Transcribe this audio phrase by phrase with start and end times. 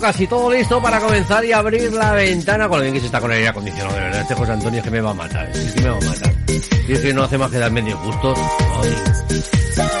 [0.00, 2.68] Casi todo listo para comenzar y abrir la ventana.
[2.68, 4.20] Con lo que se está con el aire acondicionado, de verdad.
[4.22, 5.50] Este José Antonio es que me va a matar.
[5.50, 6.34] Es que me va a matar.
[6.88, 8.38] Y es que no hace más que darme disgustos.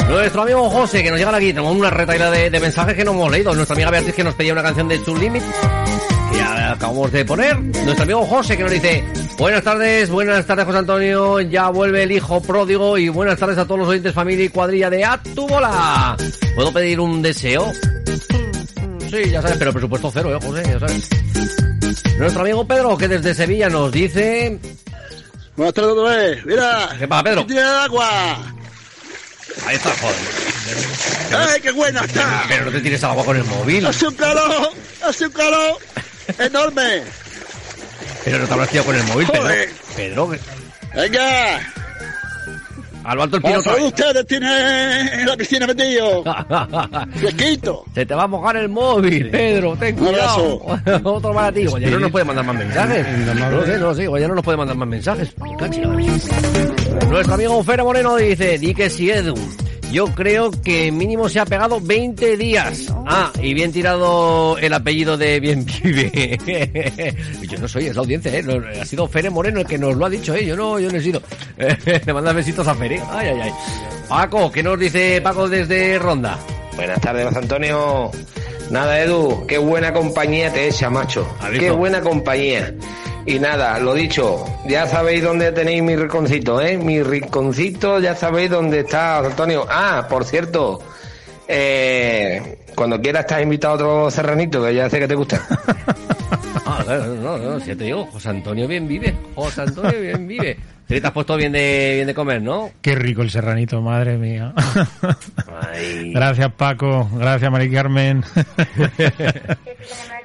[0.08, 3.30] Nuestro amigo José, que nos llega aquí, tenemos una retaila de, mensajes que no hemos
[3.30, 3.54] leído.
[3.54, 5.42] Nuestra amiga Beatriz, que nos pedía una canción de True Limit,
[6.32, 7.60] que ya acabamos de poner.
[7.60, 9.04] Nuestro amigo José, que nos dice,
[9.38, 13.64] buenas tardes, buenas tardes José Antonio, ya vuelve el hijo pródigo y buenas tardes a
[13.64, 16.16] todos los oyentes, familia y cuadrilla de A tu bola.
[16.56, 17.72] ¿Puedo pedir un deseo?
[19.10, 21.08] Sí, ya sabes, pero presupuesto cero, eh, José, ya sabes.
[22.16, 24.58] Nuestro amigo Pedro, que desde Sevilla nos dice...
[25.56, 26.46] Buenas tardes otra vez.
[26.46, 26.88] Mira.
[26.96, 27.46] ¿Qué pasa, Pedro?
[27.46, 28.36] Tiene agua.
[29.66, 31.48] Ahí está, joder.
[31.48, 32.44] ¡Ay, qué buena está!
[32.48, 33.84] Pero no te tires agua con el móvil.
[33.86, 34.70] Hace un calor,
[35.02, 35.78] hace un calor
[36.38, 37.02] enorme.
[38.24, 39.42] Pero no te habrás tirado con el móvil, Pedro.
[39.42, 39.70] Joder.
[39.96, 40.30] Pedro,
[40.94, 41.72] Venga.
[43.10, 43.92] Al alto el pino ¿Cuántos otra de vez.
[43.92, 46.22] ustedes tienen en la piscina metido?
[47.16, 47.84] Fresquito.
[47.92, 50.60] Se te va a mojar el móvil, Pedro, ten Un cuidado.
[51.04, 51.66] Otro para ti.
[51.80, 53.06] Ya no nos puede mandar más mensajes.
[53.34, 54.20] No lo sé, no lo sé.
[54.20, 55.34] Ya no nos puede mandar más mensajes.
[57.08, 59.34] Nuestro amigo Fera Moreno dice, di que sí, Edu.
[59.92, 62.92] Yo creo que mínimo se ha pegado 20 días.
[63.06, 66.38] Ah, y bien tirado el apellido de Bien Vive.
[67.42, 68.44] Yo no soy, es la audiencia, ¿eh?
[68.80, 70.46] Ha sido Fere Moreno el que nos lo ha dicho, ¿eh?
[70.46, 71.20] Yo no, yo no he sido.
[72.06, 73.02] Le mandas besitos a Fere.
[73.10, 73.52] Ay, ay, ay.
[74.08, 76.38] Paco, ¿qué nos dice Paco desde Ronda?
[76.76, 78.10] Buenas tardes, José Antonio.
[78.70, 81.26] Nada, Edu, qué buena compañía te echa, macho.
[81.58, 82.72] Qué buena compañía.
[83.26, 86.76] Y nada, lo dicho, ya sabéis dónde tenéis mi rinconcito, ¿eh?
[86.78, 89.66] Mi rinconcito, ya sabéis dónde está, Antonio.
[89.68, 90.80] Ah, por cierto,
[91.46, 95.40] eh, cuando quieras estás invitado a otro serranito, que ya sé que te gusta.
[96.66, 100.56] Ah, claro, no, no, si te digo, José Antonio bien vive, José Antonio bien vive.
[100.98, 102.72] Te has puesto bien de, bien de comer, ¿no?
[102.82, 104.52] Qué rico el serranito, madre mía.
[105.72, 106.12] Ay.
[106.12, 108.24] Gracias Paco, gracias Mari Carmen.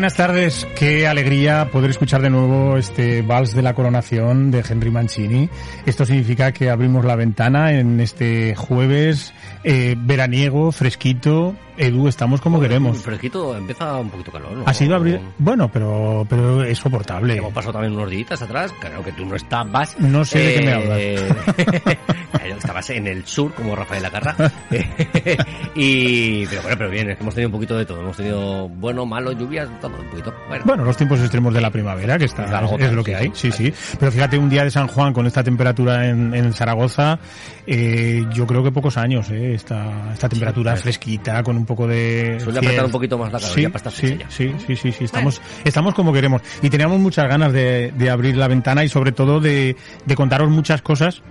[0.00, 4.90] Buenas tardes, qué alegría poder escuchar de nuevo este vals de la coronación de Henry
[4.90, 5.50] Mancini.
[5.84, 11.54] Esto significa que abrimos la ventana en este jueves eh, veraniego, fresquito.
[11.80, 12.98] Edu, estamos como queremos.
[12.98, 14.64] Fresquito, empieza un poquito calor, ¿no?
[14.66, 17.36] Ha sido abrir, bueno, pero, pero es soportable.
[17.36, 19.98] Hemos pasado también unos días atrás, claro que tú no estabas.
[19.98, 21.96] No sé de qué me eh, hablas.
[22.60, 24.36] estabas en el sur, como Rafael Acarra.
[25.74, 28.00] y, pero bueno, pero bien, es que hemos tenido un poquito de todo.
[28.00, 30.32] Hemos tenido bueno, malo, lluvias, todo un poquito.
[30.48, 32.44] Bueno, bueno los tiempos extremos de la primavera, que está,
[32.78, 33.72] es, lo que hay, sí, sí.
[33.98, 37.18] Pero fíjate, un día de San Juan con esta temperatura en, en Zaragoza,
[37.66, 42.38] eh, yo creo que pocos años, eh, esta, esta temperatura fresquita, con un poco de...
[42.40, 45.04] Suele apretar un poquito más la caloría sí, para estar sí, sí, sí, sí, sí,
[45.04, 46.42] estamos, estamos como queremos.
[46.62, 50.50] Y teníamos muchas ganas de, de abrir la ventana y sobre todo de, de contaros
[50.50, 51.22] muchas cosas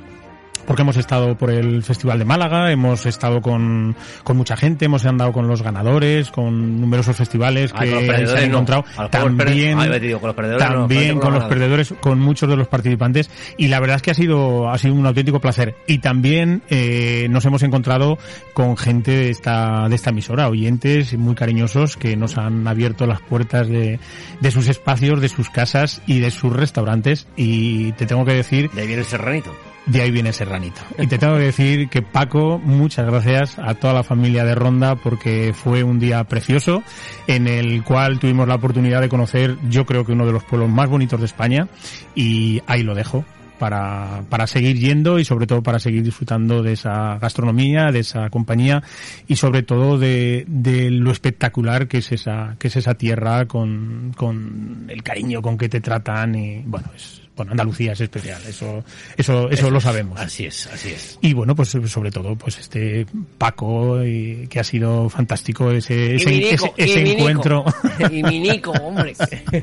[0.70, 5.04] porque hemos estado por el Festival de Málaga, hemos estado con, con mucha gente, hemos
[5.04, 9.10] andado con los ganadores, con numerosos festivales que Ay, se han encontrado, no.
[9.10, 12.68] también, Ay, digo, con los perdedores, también no, con los perdedores, con muchos de los
[12.68, 15.74] participantes, y la verdad es que ha sido, ha sido un auténtico placer.
[15.88, 18.20] Y también eh, nos hemos encontrado
[18.54, 23.22] con gente de esta, de esta emisora, oyentes muy cariñosos que nos han abierto las
[23.22, 24.00] puertas de,
[24.40, 28.70] de sus espacios, de sus casas y de sus restaurantes, y te tengo que decir...
[28.70, 29.52] De ahí viene el serranito
[29.90, 30.59] de ahí viene Serranito.
[30.98, 34.96] Y te tengo que decir que Paco, muchas gracias a toda la familia de Ronda
[34.96, 36.84] porque fue un día precioso
[37.28, 40.70] en el cual tuvimos la oportunidad de conocer yo creo que uno de los pueblos
[40.70, 41.68] más bonitos de España
[42.16, 43.26] y ahí lo dejo.
[43.60, 48.30] Para, para seguir yendo y sobre todo para seguir disfrutando de esa gastronomía, de esa
[48.30, 48.82] compañía
[49.28, 54.14] y sobre todo de, de lo espectacular que es esa, que es esa tierra con,
[54.16, 58.84] con el cariño con que te tratan y bueno, es, bueno, Andalucía es especial, eso,
[59.16, 60.20] eso, eso lo sabemos.
[60.20, 61.18] Así es, así es.
[61.22, 63.06] Y bueno, pues sobre todo, pues este
[63.38, 67.64] Paco, y, que ha sido fantástico ese, ese, Nico, ese, ese encuentro.
[68.12, 69.14] Y mi Nico, hombre.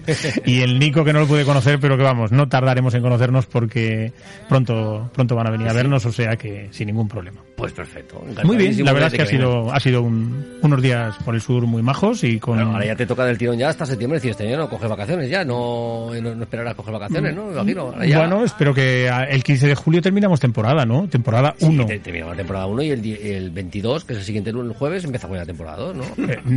[0.46, 3.44] y el Nico que no lo pude conocer, pero que vamos, no tardaremos en conocernos
[3.44, 4.12] porque
[4.48, 7.42] pronto, pronto van a venir a vernos, o sea que sin ningún problema.
[7.56, 8.24] Pues perfecto.
[8.44, 11.42] Muy bien, la verdad es que, ha sido, ha sido un, unos días por el
[11.42, 12.56] sur muy majos y con...
[12.56, 14.86] Claro, ahora ya te toca del tirón ya hasta septiembre, si este año no coge
[14.86, 17.65] vacaciones ya, no, no, no esperarás coger vacaciones, ¿no?
[17.72, 18.04] Imagino.
[18.04, 18.18] Ya...
[18.18, 21.08] Bueno, espero que el 15 de julio terminamos temporada, ¿no?
[21.08, 21.88] Temporada 1.
[21.88, 25.04] Sí, terminamos la temporada 1 y el, el 22, que es el siguiente el jueves,
[25.04, 26.04] empezamos la temporada 2, ¿no?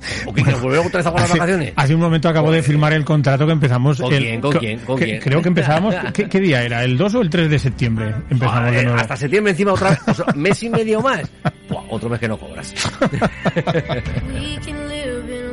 [0.00, 1.72] Eh, ¿O que nos volvemos otra vez a las vacaciones?
[1.76, 4.00] Hace un momento acabo de firmar el contrato que empezamos.
[4.00, 4.40] ¿Con el, quién?
[4.40, 4.78] ¿Con quién?
[4.80, 5.20] ¿Con que, quién?
[5.20, 5.94] Creo que empezábamos.
[6.12, 6.84] ¿qué, ¿qué, día era?
[6.84, 8.14] ¿El 2 o el 3 de septiembre?
[8.30, 9.00] Empezamos Joder, de nuevo.
[9.00, 9.98] Hasta septiembre encima otra vez.
[10.06, 11.22] O sea, mes y medio más.
[11.68, 12.74] Buah, otro mes que no cobras.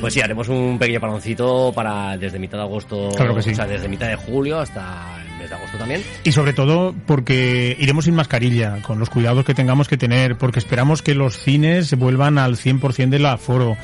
[0.00, 3.50] Pues sí, haremos un pequeño paloncito para desde mitad de agosto, Claro que sí.
[3.50, 6.02] o sea, desde mitad de julio hasta el mes de agosto también.
[6.24, 10.58] Y sobre todo porque iremos sin mascarilla, con los cuidados que tengamos que tener, porque
[10.58, 13.76] esperamos que los cines vuelvan al 100% del aforo,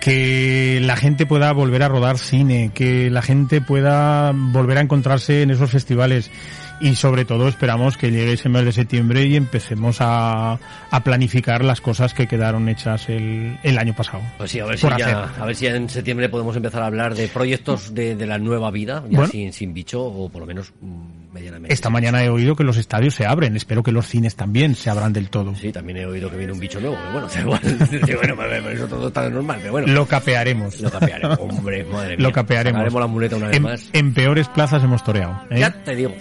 [0.00, 5.42] que la gente pueda volver a rodar cine, que la gente pueda volver a encontrarse
[5.42, 6.30] en esos festivales
[6.80, 10.58] y sobre todo esperamos que llegue ese mes de septiembre y empecemos a,
[10.90, 14.22] a planificar las cosas que quedaron hechas el, el año pasado.
[14.38, 17.14] Pues sí, a ver, si ya, a ver si en septiembre podemos empezar a hablar
[17.14, 19.30] de proyectos de, de la nueva vida, ya Bueno.
[19.32, 21.74] sin, sin bicho, o por lo menos mm, medianamente.
[21.74, 24.88] Esta mañana he oído que los estadios se abren, espero que los cines también se
[24.88, 25.54] abran del todo.
[25.56, 27.60] Sí, también he oído que viene un bicho nuevo, bueno, igual.
[28.36, 29.88] bueno, eso todo está normal, pero bueno.
[29.92, 30.80] Lo capearemos.
[30.80, 32.26] Lo capearemos, hombre, madre mía.
[32.26, 32.80] Lo capearemos.
[32.80, 33.88] Haremos la muleta una vez en, más.
[33.92, 35.40] En peores plazas hemos toreado.
[35.50, 35.58] ¿eh?
[35.58, 36.14] Ya te digo.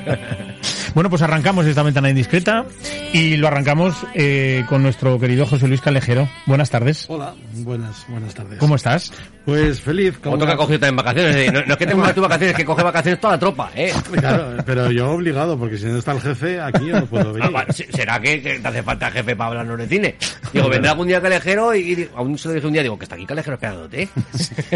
[0.94, 2.64] bueno, pues arrancamos esta ventana indiscreta
[3.12, 6.28] y lo arrancamos eh, con nuestro querido José Luis Calejero.
[6.46, 7.04] Buenas tardes.
[7.08, 8.58] Hola, buenas, buenas tardes.
[8.58, 9.12] ¿Cómo estás?
[9.44, 10.18] Pues feliz.
[10.18, 11.36] Como Otro que ha cogido también vacaciones.
[11.36, 11.50] ¿eh?
[11.52, 13.92] No, no, es que tenga tu vacaciones, es que coge vacaciones toda la tropa, ¿eh?
[14.12, 17.50] Claro, pero yo obligado, porque si no está el jefe, aquí yo no puedo venir.
[17.54, 20.14] Ah, ¿Será que, que, te hace falta el jefe para hablarnos de cine?
[20.52, 23.04] Digo, vendrá algún día Calejero y, y aún se lo dije un día, digo, que
[23.04, 24.08] está aquí Calejero esperándote.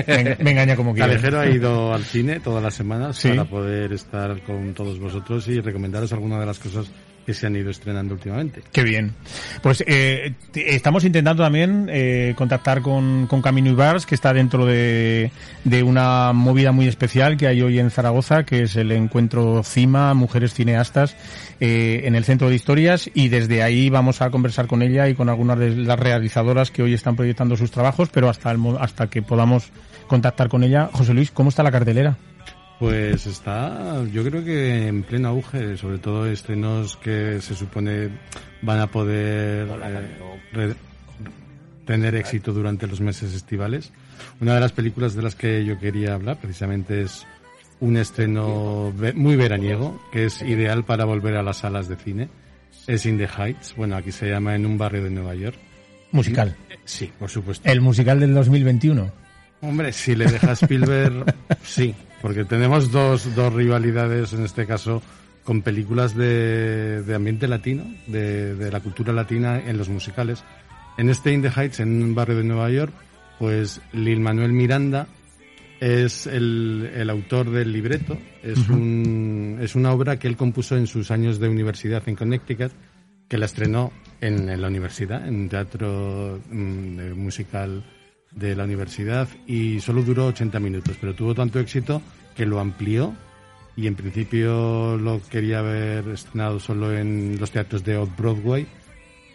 [0.07, 1.09] me, me engaña como quiera.
[1.09, 3.29] Calejero ha ido al cine todas las semanas ¿Sí?
[3.29, 6.91] para poder estar con todos vosotros y recomendaros alguna de las cosas
[7.25, 8.63] que se han ido estrenando últimamente.
[8.73, 9.15] Qué bien.
[9.63, 15.31] Pues eh, estamos intentando también eh, contactar con, con Camino Ibars, que está dentro de,
[15.65, 20.15] de una movida muy especial que hay hoy en Zaragoza, que es el encuentro CIMA,
[20.15, 21.17] Mujeres Cineastas,
[21.61, 25.15] eh, en el Centro de Historias, y desde ahí vamos a conversar con ella y
[25.15, 29.09] con algunas de las realizadoras que hoy están proyectando sus trabajos, pero hasta, el, hasta
[29.09, 29.71] que podamos
[30.07, 30.91] contactar con ella.
[30.93, 32.17] José Luis, ¿cómo está la cartelera?
[32.79, 38.11] Pues está, yo creo que en pleno auge, sobre todo estrenos que se supone
[38.63, 40.09] van a poder eh,
[40.53, 40.75] re,
[41.87, 43.93] tener éxito durante los meses estivales.
[44.41, 47.25] Una de las películas de las que yo quería hablar precisamente es
[47.79, 52.29] un estreno muy veraniego, que es ideal para volver a las salas de cine.
[52.89, 55.57] Es In the Heights, bueno, aquí se llama En un barrio de Nueva York.
[56.11, 56.57] Musical.
[56.85, 57.69] Sí, por supuesto.
[57.69, 59.11] ¿El musical del 2021?
[59.61, 65.03] Hombre, si le deja Spielberg, sí porque tenemos dos, dos rivalidades en este caso
[65.43, 70.43] con películas de, de ambiente latino, de, de, la cultura latina en los musicales.
[70.97, 72.95] En este In the Heights, en un barrio de Nueva York,
[73.39, 75.07] pues Lil Manuel Miranda
[75.81, 78.17] es el, el autor del libreto.
[78.43, 78.75] Es, uh -huh.
[78.75, 82.73] un, es una obra que él compuso en sus años de universidad en Connecticut,
[83.29, 87.85] que la estrenó en, en la universidad, en teatro mm, musical
[88.35, 92.03] de la universidad y solo duró 80 minutos, pero tuvo tanto éxito
[92.35, 93.15] que lo amplió
[93.77, 98.67] y en principio lo quería haber estrenado solo en los teatros de Off-Broadway,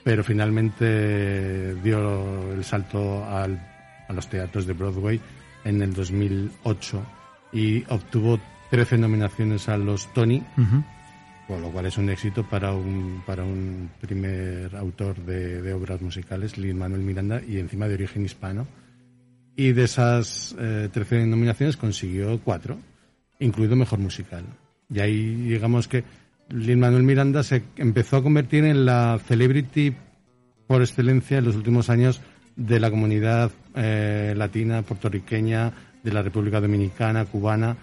[0.04, 3.60] pero finalmente dio el salto al,
[4.08, 5.20] a los teatros de Broadway
[5.66, 7.04] en el 2008
[7.52, 8.40] y obtuvo
[8.72, 10.84] 13 nominaciones a los Tony, uh -huh.
[11.48, 16.02] con lo cual es un éxito para un, para un primer autor de, de obras
[16.02, 18.68] musicales, Lin Manuel Miranda, y encima de origen hispano
[19.60, 22.80] y de esas eh, 13 nominaciones consiguió cuatro,
[23.40, 24.46] incluido Mejor Musical.
[24.90, 26.06] Y ahí digamos que
[26.48, 29.94] Lin Manuel Miranda se empezó a convertir en la celebrity
[30.66, 32.22] por excelencia en los últimos años
[32.56, 35.74] de la comunidad eh, latina, puertorriqueña,
[36.04, 37.76] de la República Dominicana, cubana,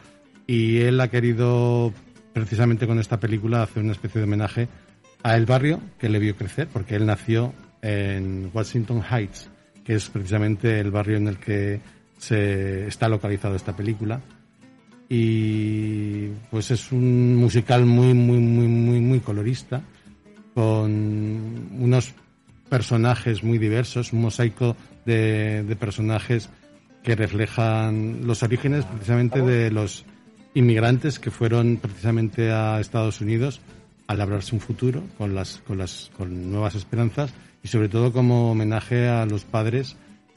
[0.46, 1.92] y él ha querido
[2.32, 4.68] precisamente con esta película hacer una especie de homenaje
[5.22, 7.52] a el barrio que le vio crecer, porque él nació
[7.82, 9.50] en Washington Heights,
[9.86, 11.80] que es precisamente el barrio en el que
[12.18, 14.20] se está localizado esta película.
[15.08, 19.82] Y pues es un musical muy, muy, muy, muy, muy colorista,
[20.54, 22.14] con unos
[22.68, 26.50] personajes muy diversos, un mosaico de, de personajes
[27.04, 30.04] que reflejan los orígenes precisamente de los
[30.54, 33.60] inmigrantes que fueron precisamente a Estados Unidos
[34.08, 37.32] a labrarse un futuro con las, con las con nuevas esperanzas
[37.66, 39.96] y sobre todo como homenaje a los padres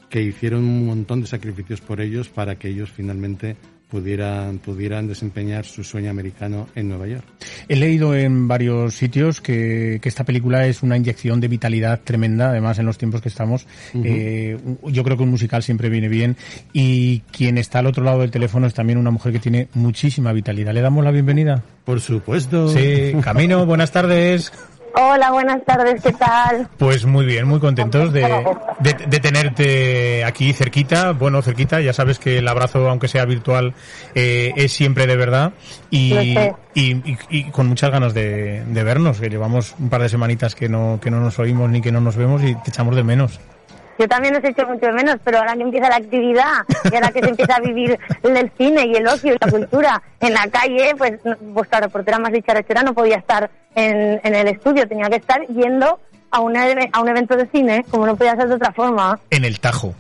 [0.10, 3.56] que hicieron un montón de sacrificios por ellos para que ellos finalmente
[3.88, 7.26] pudieran, pudieran desempeñar su sueño americano en Nueva York.
[7.68, 12.50] He leído en varios sitios que, que esta película es una inyección de vitalidad tremenda,
[12.50, 13.68] además en los tiempos que estamos.
[13.94, 14.04] Uh -huh.
[14.06, 16.36] eh, yo creo que un musical siempre viene bien
[16.74, 20.34] y quien está al otro lado del teléfono es también una mujer que tiene muchísima
[20.34, 20.74] vitalidad.
[20.74, 21.64] ¿Le damos la bienvenida?
[21.86, 22.70] Por supuesto.
[22.70, 24.52] Sí, Camino, buenas tardes.
[24.96, 26.68] Hola, buenas tardes, ¿qué tal?
[26.78, 28.22] Pues muy bien, muy contentos de,
[28.80, 31.12] de, de, tenerte aquí cerquita.
[31.12, 33.74] Bueno, cerquita, ya sabes que el abrazo, aunque sea virtual,
[34.16, 35.54] eh, es siempre de verdad.
[35.90, 36.14] Y,
[36.74, 40.56] y, y, y, con muchas ganas de, de, vernos, que llevamos un par de semanitas
[40.56, 43.04] que no, que no nos oímos ni que no nos vemos y te echamos de
[43.04, 43.40] menos.
[44.00, 46.54] Yo también os echo mucho de menos, pero ahora que empieza la actividad
[46.90, 50.02] y ahora que se empieza a vivir el cine y el ocio y la cultura
[50.22, 54.88] en la calle, pues vuestra reportera más dicharachera no podía estar en, en el estudio,
[54.88, 56.00] tenía que estar yendo
[56.32, 59.20] a, una, a un evento de cine, como no podía ser de otra forma.
[59.30, 59.94] En el Tajo.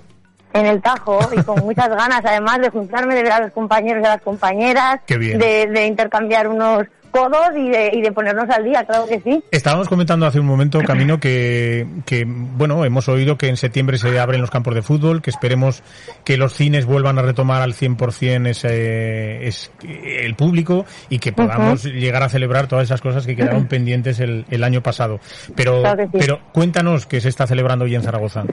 [0.53, 4.01] En el Tajo, y con muchas ganas, además, de juntarme, de ver a los compañeros
[4.01, 5.38] y a las compañeras, Qué bien.
[5.38, 9.44] De, de intercambiar unos, codos y de, y de ponernos al día, claro que sí.
[9.51, 14.20] Estábamos comentando hace un momento, Camino, que, que, bueno, hemos oído que en septiembre se
[14.20, 15.84] abren los campos de fútbol, que esperemos
[16.24, 21.84] que los cines vuelvan a retomar al 100% ese, es, el público y que podamos
[21.84, 25.20] llegar a celebrar todas esas cosas que quedaron pendientes el, el año pasado.
[25.56, 28.44] Pero, pero cuéntanos qué se está celebrando hoy en Zaragoza.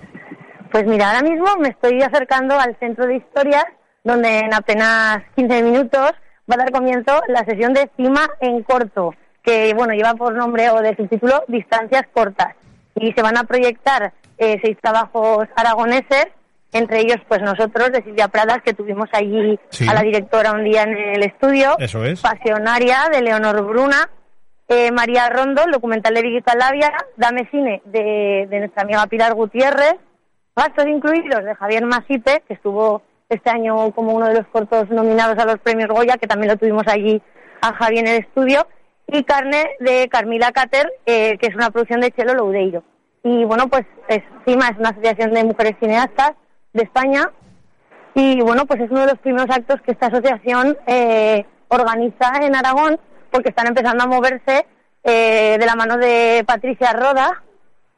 [0.71, 3.65] Pues mira, ahora mismo me estoy acercando al centro de historias,
[4.05, 6.13] donde en apenas 15 minutos
[6.51, 10.71] va a dar comienzo la sesión de Cima en corto, que bueno lleva por nombre
[10.71, 12.55] o de su título Distancias cortas.
[12.95, 16.29] Y se van a proyectar eh, seis trabajos aragoneses,
[16.73, 20.83] entre ellos pues nosotros de Silvia Pradas, que tuvimos allí a la directora un día
[20.83, 21.77] en el estudio.
[21.79, 22.21] Eso es.
[22.21, 24.11] Pasionaria de Leonor Bruna.
[24.69, 29.33] Eh, María Rondo, el documental de Vicky Calavia, Dame Cine de, de nuestra amiga Pilar
[29.35, 29.95] Gutiérrez,
[30.57, 35.39] Gastos incluidos de Javier Masipe, que estuvo este año como uno de los cortos nominados
[35.39, 37.21] a los premios Goya, que también lo tuvimos allí
[37.61, 38.67] a Javi en el estudio,
[39.07, 42.83] y Carne de Carmila Cater, eh, que es una producción de Chelo Loudeiro.
[43.23, 46.33] Y bueno, pues es, CIMA es una asociación de mujeres cineastas
[46.73, 47.31] de España,
[48.15, 52.55] y bueno, pues es uno de los primeros actos que esta asociación eh, organiza en
[52.55, 52.99] Aragón,
[53.31, 54.67] porque están empezando a moverse
[55.03, 57.43] eh, de la mano de Patricia Roda,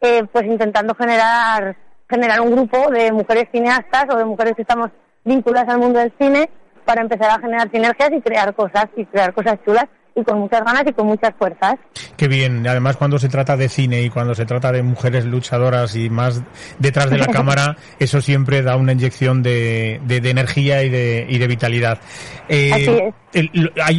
[0.01, 1.77] pues intentando generar
[2.09, 4.91] generar un grupo de mujeres cineastas o de mujeres que estamos
[5.29, 6.51] vinculadas al mundo del cine
[6.85, 10.65] para empezar a generar sinergias y crear cosas y crear cosas chulas y con muchas
[10.65, 11.77] ganas y con muchas fuerzas.
[12.17, 15.95] Qué bien, además cuando se trata de cine y cuando se trata de mujeres luchadoras
[15.97, 16.43] y más
[16.79, 21.39] detrás de la cámara, eso siempre da una inyección de, de, energía y de, y
[21.39, 22.01] de vitalidad.
[22.49, 23.15] Eh, Así es.
[23.35, 23.51] El,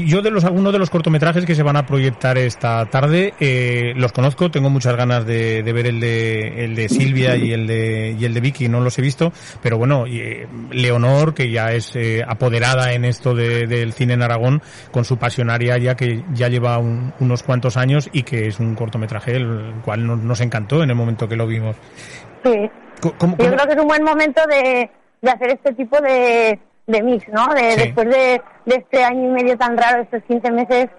[0.08, 3.94] yo de los algunos de los cortometrajes que se van a proyectar esta tarde eh,
[3.96, 7.68] los conozco, tengo muchas ganas de, de, ver el de el de Silvia y el
[7.68, 11.74] de y el de Vicky, no los he visto, pero bueno, eh, Leonor que ya
[11.74, 16.09] es eh, apoderada en esto de, del cine en Aragón con su pasionaria ya que
[16.34, 20.42] ya lleva un, unos cuantos años y que es un cortometraje el cual nos, nos
[20.42, 21.76] encantó en el momento que lo vimos.
[22.44, 22.70] Sí.
[23.02, 23.38] ¿Cómo, cómo?
[23.38, 24.90] Yo creo que es un buen momento de,
[25.22, 27.48] de hacer este tipo de de mix, ¿no?
[27.54, 27.82] De, sí.
[27.82, 30.90] Después de, de, este año y medio tan raro, estos 15 meses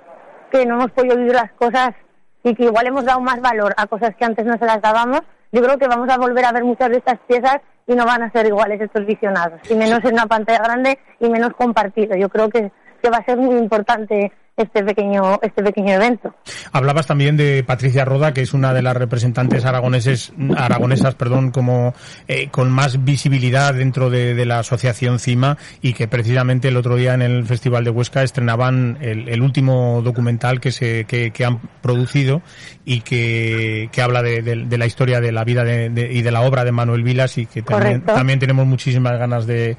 [0.50, 1.90] que no hemos podido vivir las cosas
[2.42, 5.22] y que igual hemos dado más valor a cosas que antes no se las dábamos,
[5.52, 8.22] yo creo que vamos a volver a ver muchas de estas piezas y no van
[8.22, 12.16] a ser iguales estos visionados, y menos en una pantalla grande y menos compartido.
[12.16, 12.70] Yo creo que,
[13.02, 16.34] que va a ser muy importante este pequeño este pequeño evento.
[16.72, 21.94] Hablabas también de Patricia Roda, que es una de las representantes aragoneses aragonesas, perdón, como
[22.28, 26.96] eh, con más visibilidad dentro de, de, la asociación CIMA y que precisamente el otro
[26.96, 31.44] día en el Festival de Huesca estrenaban el, el último documental que se que, que,
[31.44, 32.42] han producido
[32.84, 36.42] y que, que habla de, de, de, la historia de la vida y de la
[36.42, 39.76] obra de Manuel Vilas y que también, también tenemos muchísimas ganas de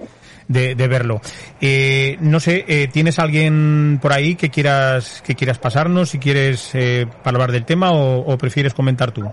[0.52, 1.22] de, de verlo.
[1.60, 6.74] Eh, no sé, eh, ¿tienes alguien por ahí que quieras que quieras pasarnos, si quieres
[6.76, 9.32] eh, hablar del tema o, o, prefieres comentar tú?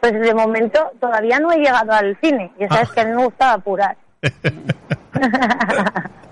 [0.00, 2.50] Pues de momento todavía no he llegado al cine.
[2.58, 2.94] Ya sabes ah.
[2.94, 3.96] que a mí me gustaba apurar.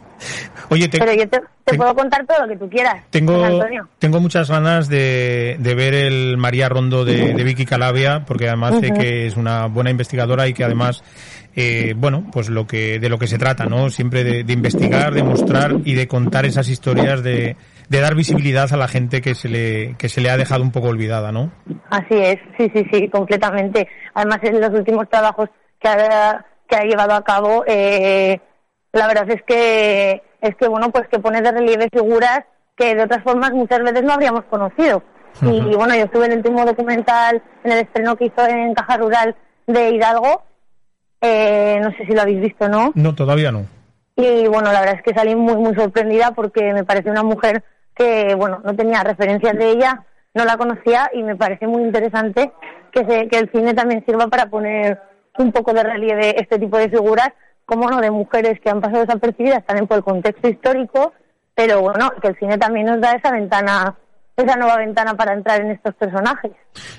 [0.68, 3.04] Oye, te, pero yo te, te, te, puedo contar todo lo que tú quieras.
[3.10, 3.60] Tengo,
[3.98, 8.72] tengo muchas ganas de, de, ver el María Rondo de, de Vicky Calavia, porque además
[8.72, 8.80] uh -huh.
[8.80, 11.02] sé que es una buena investigadora y que además
[11.54, 13.90] eh, bueno, pues lo que de lo que se trata, ¿no?
[13.90, 17.56] Siempre de, de, investigar, de mostrar y de contar esas historias de,
[17.88, 20.72] de dar visibilidad a la gente que se le que se le ha dejado un
[20.72, 21.52] poco olvidada, ¿no?
[21.90, 23.86] Así es, sí, sí, sí, completamente.
[24.14, 28.40] Además, en los últimos trabajos que ha, que ha llevado a cabo, eh,
[28.92, 32.40] la verdad es que es que bueno, pues que pone de relieve figuras
[32.76, 35.02] que de otras formas muchas veces no habríamos conocido.
[35.42, 35.68] Uh -huh.
[35.68, 38.74] y, y bueno, yo estuve en el último documental, en el estreno que hizo en
[38.74, 39.36] Caja Rural
[39.66, 40.42] de Hidalgo,
[41.22, 42.90] eh, no sé si lo habéis visto, ¿no?
[42.94, 43.64] No, todavía no.
[44.16, 47.62] Y bueno, la verdad es que salí muy, muy sorprendida porque me parece una mujer
[47.94, 50.04] que, bueno, no tenía referencias de ella,
[50.34, 52.52] no la conocía y me parece muy interesante
[52.90, 55.00] que, se, que el cine también sirva para poner
[55.38, 57.28] un poco de relieve este tipo de figuras,
[57.64, 61.12] como no, de mujeres que han pasado desapercibidas también por el contexto histórico,
[61.54, 63.96] pero bueno, que el cine también nos da esa ventana
[64.36, 66.52] esa nueva ventana para entrar en estos personajes.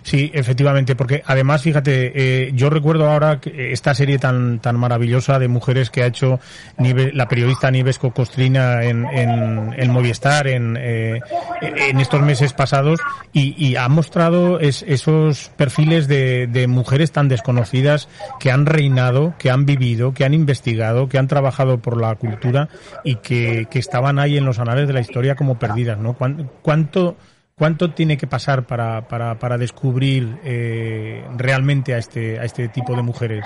[0.03, 5.39] Sí, efectivamente, porque además, fíjate, eh, yo recuerdo ahora que esta serie tan tan maravillosa
[5.39, 6.39] de mujeres que ha hecho
[6.77, 11.21] la periodista Nieves Costrina en, en, en Movistar en, eh,
[11.61, 12.99] en estos meses pasados
[13.31, 18.07] y, ha mostrado es, esos perfiles de, de mujeres tan desconocidas
[18.39, 22.69] que han reinado, que han vivido, que han investigado, que han trabajado por la cultura
[23.03, 26.15] y que, que estaban ahí en los anales de la historia como perdidas, ¿no?
[26.61, 27.15] ¿Cuánto
[27.57, 32.95] ¿Cuánto tiene que pasar para, para, para descubrir eh, realmente a este, a este tipo
[32.95, 33.45] de mujeres?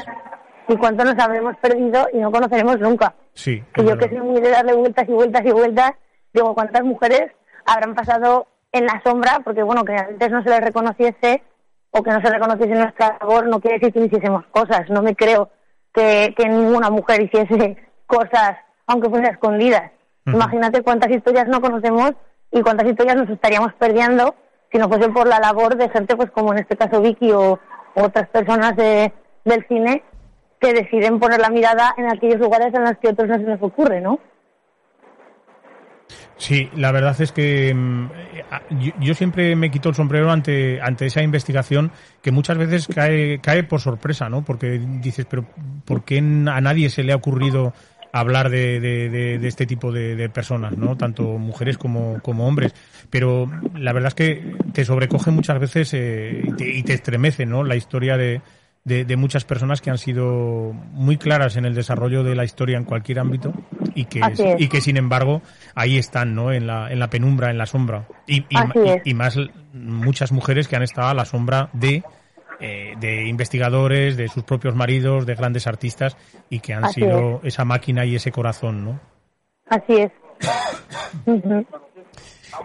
[0.70, 3.16] Y cuánto nos habremos perdido y no conoceremos nunca.
[3.34, 3.64] Sí.
[3.74, 5.92] Que yo que soy muy de darle vueltas y vueltas y vueltas,
[6.34, 7.32] digo, ¿cuántas mujeres
[7.66, 11.44] habrán pasado en la sombra, porque bueno, que antes no se les reconociese
[11.92, 14.90] o que no se reconociese nuestra labor, no quiere decir que no hiciésemos cosas.
[14.90, 15.50] No me creo
[15.94, 19.92] que, que ninguna mujer hiciese cosas, aunque fuesen escondidas.
[20.26, 22.12] Imagínate cuántas historias no conocemos
[22.52, 24.36] y cuántas historias nos estaríamos perdiendo
[24.72, 27.60] si no fuese por la labor de gente, pues como en este caso Vicky o,
[27.96, 29.12] otras personas de,
[29.44, 30.04] del cine
[30.60, 33.62] que deciden poner la mirada en aquellos lugares en los que otros no se les
[33.62, 34.20] ocurre, ¿no?
[36.38, 41.08] Sí, la verdad es que mm, eh, yo, siempre me quito el sombrero ante, ante
[41.08, 44.44] esa investigación que muchas veces cae, cae por sorpresa, ¿no?
[44.44, 45.46] Porque dices, pero
[45.86, 47.74] ¿por qué a nadie se le ha ocurrido
[48.20, 50.96] hablar de, de, este tipo de, personas, ¿no?
[50.98, 52.74] Tanto mujeres como, como hombres.
[53.10, 57.64] Pero la verdad es que te sobrecoge muchas veces eh, y, te, estremece, ¿no?
[57.64, 58.42] La historia de,
[58.84, 62.86] de, muchas personas que han sido muy claras en el desarrollo de la historia en
[62.86, 63.54] cualquier ámbito
[63.96, 64.22] y que,
[64.60, 65.42] y que sin embargo
[65.76, 66.52] ahí están, ¿no?
[66.52, 68.08] En la, en la penumbra, en la sombra.
[68.28, 68.46] Y,
[69.04, 69.38] y, más
[69.74, 72.04] muchas mujeres que han estado a la sombra de,
[72.60, 76.18] eh, de investigadores, de sus propios maridos, de grandes artistas
[76.50, 79.00] y que han sido esa máquina y ese corazón, ¿no?
[79.68, 80.12] Así es.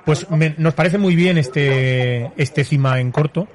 [0.04, 3.48] Pues nos parece muy bien este, este cima en corto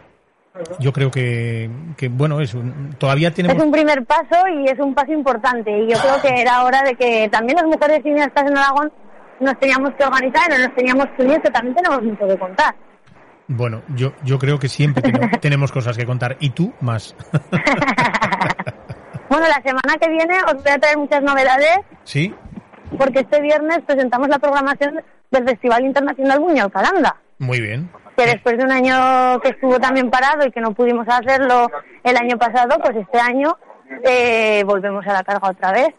[0.79, 2.55] yo creo que, que bueno, es
[2.97, 3.57] todavía tenemos...
[3.57, 6.81] Es un primer paso y es un paso importante y yo creo que era hora
[6.83, 8.91] de que también las mujeres cineastas en Aragón
[9.39, 12.75] nos teníamos que organizar y nos teníamos que unir, que también tenemos mucho que contar.
[13.47, 15.01] Bueno, yo, yo creo que siempre
[15.41, 17.15] tenemos, cosas que contar y tú más.
[19.29, 21.79] bueno, la semana que viene os voy a traer muchas novedades.
[22.03, 22.33] Sí.
[22.97, 27.17] Porque este viernes presentamos la programación del Festival Internacional Buñol Calanda.
[27.39, 31.07] Muy bien que después de un año que estuvo también parado y que no pudimos
[31.07, 31.69] hacerlo
[32.03, 33.55] el año pasado, pues este año
[34.03, 35.93] eh, volvemos a la carga otra vez.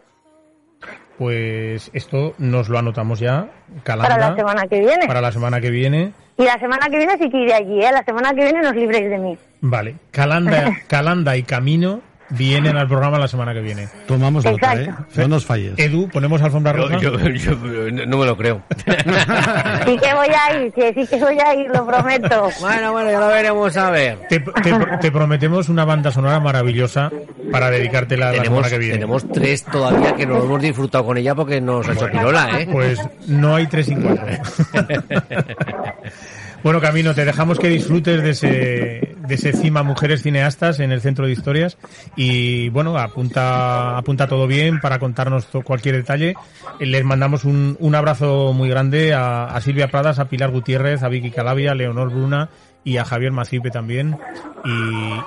[1.19, 3.49] Pues esto nos lo anotamos ya.
[3.83, 5.05] para la semana que viene.
[5.05, 6.13] Para la semana que viene.
[6.37, 7.91] Y la semana que viene sí que iré allí, ¿eh?
[7.91, 9.37] La semana que viene nos libréis de mí.
[9.59, 9.95] Vale.
[10.11, 11.99] Calanda, Calanda y Camino
[12.29, 13.87] vienen al programa la semana que viene.
[14.07, 14.93] Tomamos nota, ¿eh?
[15.15, 15.73] No nos falles.
[15.77, 16.99] Edu, ponemos alfombra roja.
[16.99, 18.61] Yo, no me lo creo.
[19.85, 22.49] sí que voy a ir, sí, que voy a ir, lo prometo.
[22.59, 24.19] Bueno, bueno, ya lo veremos a ver.
[24.29, 27.11] Te, prometemos una banda sonora maravillosa
[27.51, 28.95] para dedicártela la semana que viene.
[28.95, 32.67] Tenemos tres todavía que no hemos disfrutado con ella porque nos ha hecho pirola, ¿eh?
[32.71, 34.25] Pues no hay tres y cuatro.
[36.61, 40.99] Bueno, Camino, te dejamos que disfrutes de ese, de ese cima Mujeres Cineastas en el
[40.99, 41.77] Centro de Historias
[42.17, 46.35] y bueno, apunta, apunta todo bien para contarnos cualquier detalle.
[46.79, 51.31] Les mandamos un, un abrazo muy grande a, Silvia Pradas, a Pilar Gutiérrez, a Vicky
[51.31, 52.49] Calavia, a Leonor Bruna
[52.83, 54.17] y a Javier Macipe también.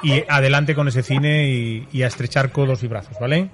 [0.03, 3.49] Y, adelante con ese cine y, y a estrechar codos y brazos, ¿vale?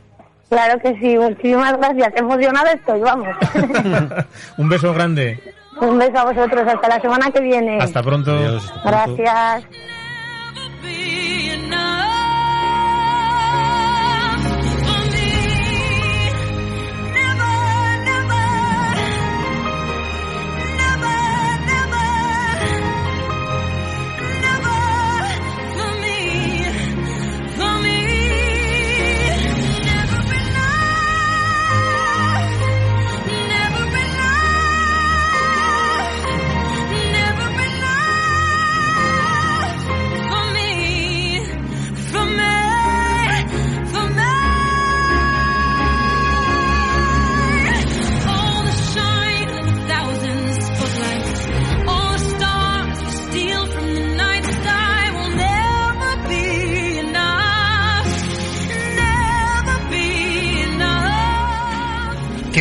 [0.49, 2.12] Claro que sí, muchísimas gracias.
[2.17, 3.29] Emocionado estoy, vamos.
[4.57, 5.38] un beso grande.
[5.81, 7.79] Un beso a vosotros, hasta la semana que viene.
[7.81, 8.37] Hasta pronto.
[8.85, 9.64] Gracias.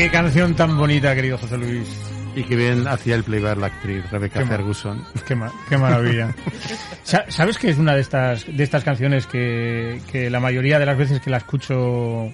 [0.08, 1.86] Qué canción tan bonita, querido José Luis.
[2.34, 5.04] Y que bien hacía el playback la actriz Rebecca Ferguson.
[5.28, 6.34] Qué, maravilla.
[7.04, 10.98] ¿Sabes que es una de estas, de estas canciones que, que la mayoría de las
[10.98, 12.32] veces que la escucho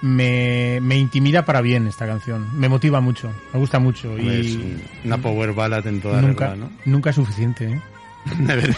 [0.00, 2.56] me, me, intimida para bien esta canción.
[2.56, 4.16] Me motiva mucho, me gusta mucho.
[4.16, 6.70] y una power ballad en toda nunca, ¿no?
[6.84, 7.80] Nunca es suficiente, ¿eh?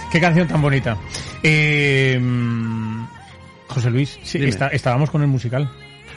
[0.10, 0.96] Qué canción tan bonita.
[1.42, 2.18] Eh,
[3.70, 4.38] José Luis, sí,
[4.72, 5.70] estábamos con el musical.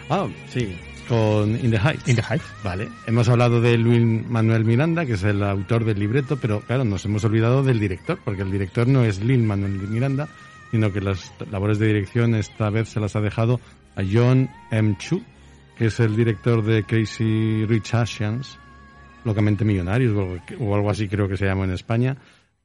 [0.09, 0.75] Ah, sí,
[1.07, 2.07] con In the Heights.
[2.07, 2.45] In the Heights.
[2.63, 2.89] Vale.
[3.05, 7.05] Hemos hablado de Luis Manuel Miranda, que es el autor del libreto, pero claro, nos
[7.05, 10.27] hemos olvidado del director, porque el director no es Luis Manuel Miranda,
[10.71, 13.59] sino que las labores de dirección esta vez se las ha dejado
[13.95, 14.95] a John M.
[14.97, 15.21] Chu,
[15.77, 18.57] que es el director de Crazy Rich Asians,
[19.23, 20.15] locamente millonarios
[20.59, 22.17] o algo así creo que se llama en España,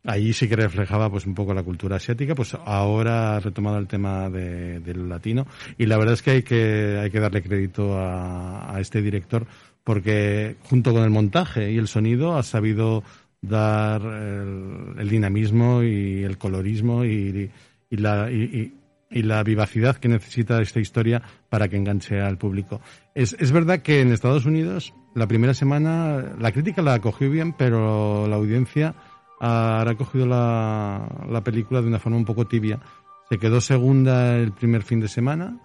[0.04, 3.88] Ahí sí que reflejaba pues un poco la cultura asiática, pues ahora ha retomado el
[3.88, 7.98] tema de, del latino y la verdad es que hay que, hay que darle crédito
[7.98, 9.46] a, este director
[9.82, 13.02] porque junto con el montaje y el sonido ha sabido
[13.42, 17.50] dar el, dinamismo y el colorismo y,
[17.90, 18.72] la, y,
[19.10, 22.80] la vivacidad que necesita esta historia para que enganche al público.
[23.14, 27.52] Es, es verdad que en Estados Unidos la primera semana la crítica la cogió bien,
[27.52, 28.94] pero la audiencia
[29.40, 32.80] ha cogido la, la película de una forma un poco tibia.
[33.28, 35.60] Se quedó segunda el primer fin de semana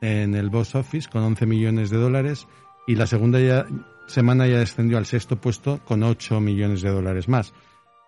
[0.00, 2.46] en el box office con 11 millones de dólares
[2.86, 3.66] y la segunda ya,
[4.06, 7.52] semana ya descendió al sexto puesto con 8 millones de dólares más.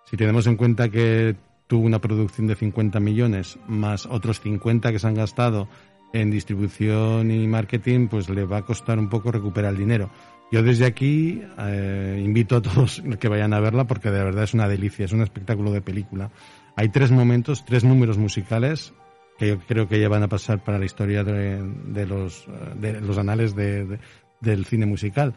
[0.05, 4.99] Si tenemos en cuenta que tuvo una producción de 50 millones más otros 50 que
[4.99, 5.69] se han gastado
[6.13, 10.11] en distribución y marketing, pues le va a costar un poco recuperar el dinero.
[10.51, 14.55] Yo desde aquí eh, invito a todos que vayan a verla porque de verdad es
[14.55, 16.31] una delicia, es un espectáculo de película.
[16.77, 18.93] Hay tres momentos, tres números musicales
[19.39, 23.17] que yo creo que ya van a pasar para la historia de, los, de los
[23.17, 25.35] anales del cine musical.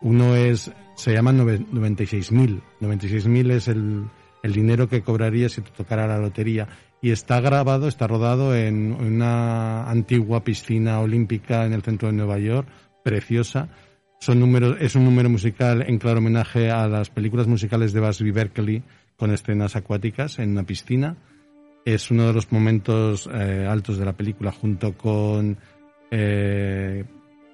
[0.00, 2.60] Uno es, se llama 96.000.
[2.80, 4.04] 96.000 es el,
[4.42, 6.66] el dinero que cobraría si te tocara la lotería.
[7.00, 12.38] Y está grabado, está rodado en una antigua piscina olímpica en el centro de Nueva
[12.38, 12.66] York,
[13.04, 13.68] preciosa
[14.18, 18.30] son números, es un número musical en claro homenaje a las películas musicales de Busby
[18.30, 18.82] Berkeley
[19.16, 21.16] con escenas acuáticas en una piscina.
[21.84, 25.56] Es uno de los momentos eh, altos de la película junto con
[26.10, 27.04] eh,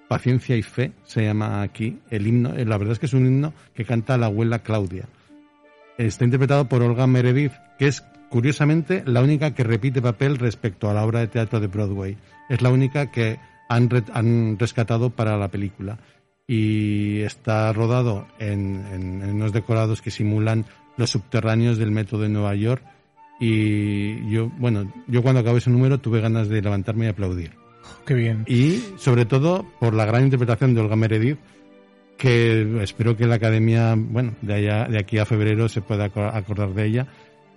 [0.09, 2.55] Paciencia y Fe, se llama aquí el himno.
[2.55, 5.09] Eh, la verdad es que es un himno que canta la abuela Claudia.
[5.98, 10.94] Está interpretado por Olga Meredith, que es curiosamente la única que repite papel respecto a
[10.94, 12.16] la obra de teatro de Broadway.
[12.48, 15.98] Es la única que han, han rescatado para la película
[16.47, 20.65] y está rodado en, unos decorados que simulan
[20.97, 22.83] los subterráneos del metro de Nueva York
[23.41, 27.53] y yo, bueno, yo cuando acabé ese número tuve ganas de levantarme y aplaudir.
[28.07, 28.45] qué bien.
[28.47, 31.39] Y sobre todo por la gran interpretación de Olga Meredith,
[32.17, 36.73] que espero que la academia, bueno, de allá, de aquí a febrero se pueda acordar
[36.73, 37.07] de ella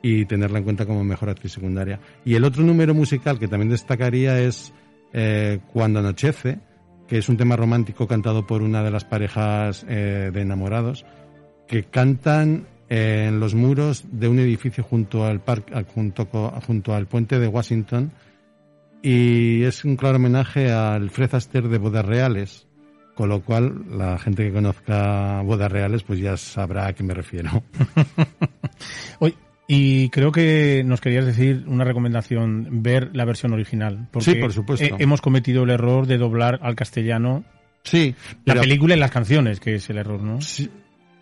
[0.02, 2.00] y tenerla en cuenta como mejor actriz secundaria.
[2.24, 4.74] Y el otro número musical que también destacaría es
[5.13, 6.60] eh, Cuando anochece,
[7.07, 11.05] que es un tema romántico cantado por una de las parejas eh, de enamorados,
[11.67, 17.39] que cantan en los muros de un edificio junto al parque, junto, junto al puente
[17.39, 18.11] de Washington,
[19.01, 22.67] y es un claro homenaje al Fred Astaire de Bodas Reales,
[23.13, 27.13] con lo cual la gente que conozca Bodas Reales pues ya sabrá a qué me
[27.13, 27.49] refiero.
[29.67, 34.08] Y creo que nos querías decir una recomendación, ver la versión original.
[34.12, 34.95] Porque sí, por supuesto.
[34.99, 37.43] hemos cometido el error de doblar al castellano
[37.84, 40.41] sí, la película y las canciones, que es el error, ¿no?
[40.41, 40.69] Sí.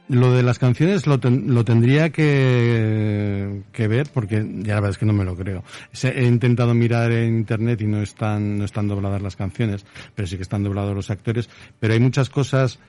[0.10, 4.97] Lo de las canciones lo, lo tendría que, que, ver porque ya la verdad es
[4.97, 5.63] que no me lo creo.
[6.03, 10.36] He intentado mirar en internet y no están, no están dobladas las canciones, pero sí
[10.36, 11.49] que están doblados los actores.
[11.79, 12.79] Pero hay muchas cosas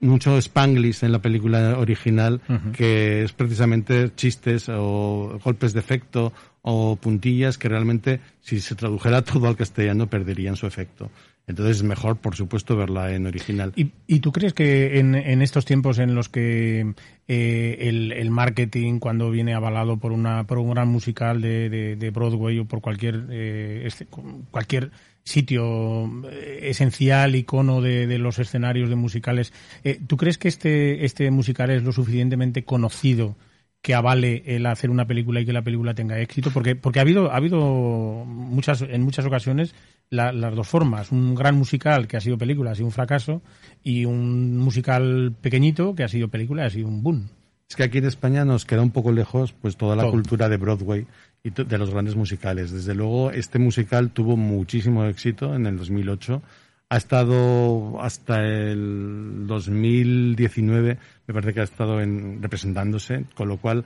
[0.00, 2.40] mucho spanglish en la película original
[2.72, 6.32] que es precisamente chistes o golpes de efecto
[6.68, 11.10] o puntillas que realmente si se tradujera todo al castellano perderían su efecto.
[11.46, 13.72] Entonces es mejor, por supuesto, verla en original.
[13.76, 16.94] ¿Y, tú crees que en, estos tiempos en los que
[17.28, 21.94] eh, el, el, marketing, cuando viene avalado por, una, por un gran musical de, de,
[21.94, 24.06] de Broadway o por cualquier, eh, este,
[24.50, 24.90] cualquier
[25.22, 29.52] sitio eh, esencial, icono de, de los escenarios de musicales.
[29.84, 33.36] Eh, ¿Tú crees que este, este musical es lo suficientemente conocido
[33.82, 36.50] que avale el hacer una película y que la película tenga éxito?
[36.50, 39.74] Porque, porque ha habido, ha habido muchas, en muchas ocasiones
[40.10, 41.12] las dos formas.
[41.12, 43.42] Un gran musical que ha sido película, ha sido un fracaso,
[43.82, 47.28] y un musical pequeñito que ha sido película y ha sido un boom.
[47.68, 50.56] Es que aquí en España nos queda un poco lejos pues toda la cultura de
[50.56, 51.06] Broadway
[51.42, 52.70] y de los grandes musicales.
[52.70, 56.42] Desde luego, este musical tuvo muchísimo éxito en el 2008.
[56.88, 63.84] Ha estado hasta el 2019, me parece que ha estado en, representándose, con lo cual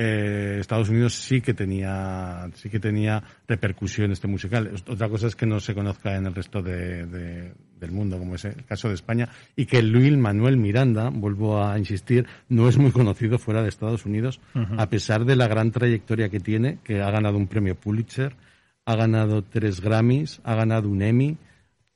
[0.00, 4.70] eh, Estados Unidos sí que tenía sí que tenía repercusión este musical.
[4.86, 8.44] Otra cosa es que no se conozca en el resto de, del mundo, como es
[8.44, 12.92] el caso de España, y que Luis Manuel Miranda, vuelvo a insistir, no es muy
[12.92, 14.40] conocido fuera de Estados Unidos,
[14.76, 18.36] a pesar de la gran trayectoria que tiene, que ha ganado un premio Pulitzer,
[18.84, 21.36] ha ganado tres Grammys, ha ganado un Emmy,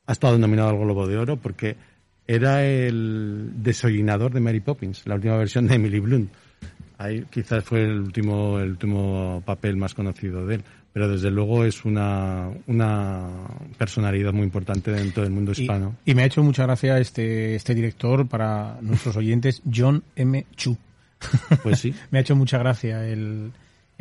[0.05, 1.75] ha estado nominado al Globo de Oro, porque
[2.27, 6.31] era el desollinador de Mary Poppins, la última versión de Emily Blunt.
[6.97, 10.63] Ahí quizás fue el último, el último papel más conocido de él,
[10.93, 13.29] pero desde luego es una, una
[13.77, 15.97] personalidad muy importante dentro del mundo hispano.
[16.05, 20.45] Y, me ha hecho mucha gracia este, este director para nuestros oyentes, John M.
[20.55, 20.77] Chu.
[21.61, 21.93] Pues sí.
[22.11, 23.51] me ha hecho mucha gracia el,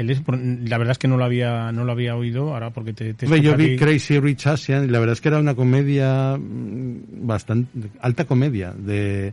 [0.03, 3.41] la verdad es que no lo había no lo había oído ahora porque te, te
[3.41, 7.91] yo vi Crazy Rich Asian y la verdad es que era una comedia mm, bastante
[8.01, 9.33] alta comedia de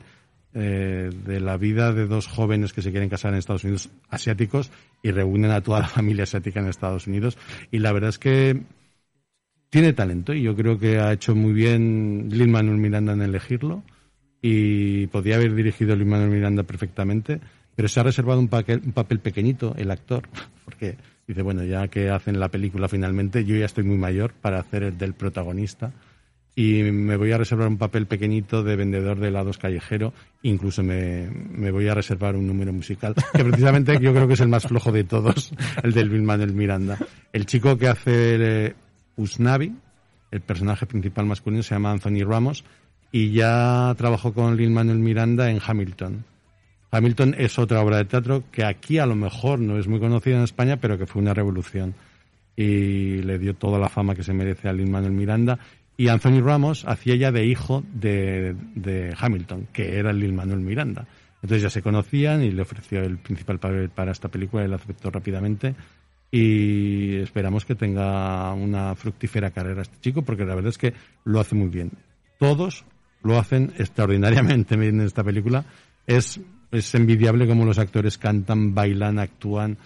[0.51, 4.71] eh, de la vida de dos jóvenes que se quieren casar en Estados Unidos asiáticos
[5.03, 7.37] y reúnen a toda la familia asiática en Estados Unidos.
[7.69, 8.59] Y la verdad es que
[9.69, 13.83] tiene talento y yo creo que ha hecho muy bien Lin Manuel Miranda en elegirlo
[14.41, 17.39] y podía haber dirigido Lin Manuel Miranda perfectamente
[17.79, 20.27] pero se ha reservado un papel, un papel pequeñito el actor,
[20.65, 24.59] porque dice, bueno, ya que hacen la película finalmente, yo ya estoy muy mayor para
[24.59, 25.93] hacer el del protagonista
[26.57, 30.11] y me voy a reservar un papel pequeñito de vendedor de helados callejero,
[30.43, 34.41] incluso me, me voy a reservar un número musical, que precisamente yo creo que es
[34.41, 36.97] el más flojo de todos, el del Bill Manuel Miranda.
[37.31, 38.75] El chico que hace eh,
[39.15, 39.73] Usnavi,
[40.31, 42.65] el personaje principal masculino, se llama Anthony Ramos,
[43.09, 46.25] y ya trabajó con Lin Manuel Miranda en Hamilton.
[46.91, 50.37] Hamilton es otra obra de teatro que aquí a lo mejor no es muy conocida
[50.37, 51.93] en España, pero que fue una revolución
[52.55, 55.59] y le dio toda la fama que se merece a Lin Manuel Miranda.
[55.95, 61.07] Y Anthony Ramos hacía ya de hijo de, Hamilton, que era Lin Manuel Miranda.
[61.41, 65.09] Entonces ya se conocían y le ofreció el principal papel para esta película, él aceptó
[65.09, 65.75] rápidamente
[66.31, 71.39] y esperamos que tenga una fructífera carrera este chico porque la verdad es que lo
[71.39, 71.91] hace muy bien.
[72.39, 72.85] Todos
[73.23, 75.65] lo hacen extraordinariamente bien en esta película.
[76.07, 79.77] Es es envidiable cómo los actores cantan, bailan, actúan,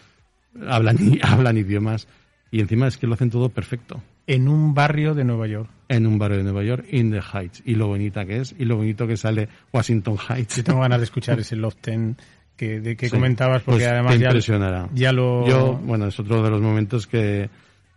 [0.68, 2.08] hablan, hablan idiomas
[2.52, 4.02] y encima es que lo hacen todo perfecto.
[4.26, 5.70] En un barrio de Nueva York.
[5.90, 7.62] En un barrio de Nueva York, in the Heights.
[7.66, 10.58] Y lo bonita que es, y lo bonito que sale Washington Heights.
[10.58, 12.16] Yo tengo ganas de escuchar ese Love Ten
[12.56, 14.90] que, de que comentabas, porque pues además ya, impresionará.
[14.94, 15.48] ya lo...
[15.48, 17.50] Yo, bueno, es otro de los momentos que,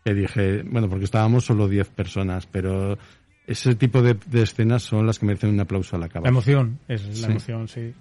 [0.05, 2.99] que dije, bueno, porque estábamos solo 10 personas, pero
[3.46, 6.25] ese tipo de, escenas son las que merecen un aplauso a la cabeza.
[6.25, 7.92] La emoción, es la emoción, sí.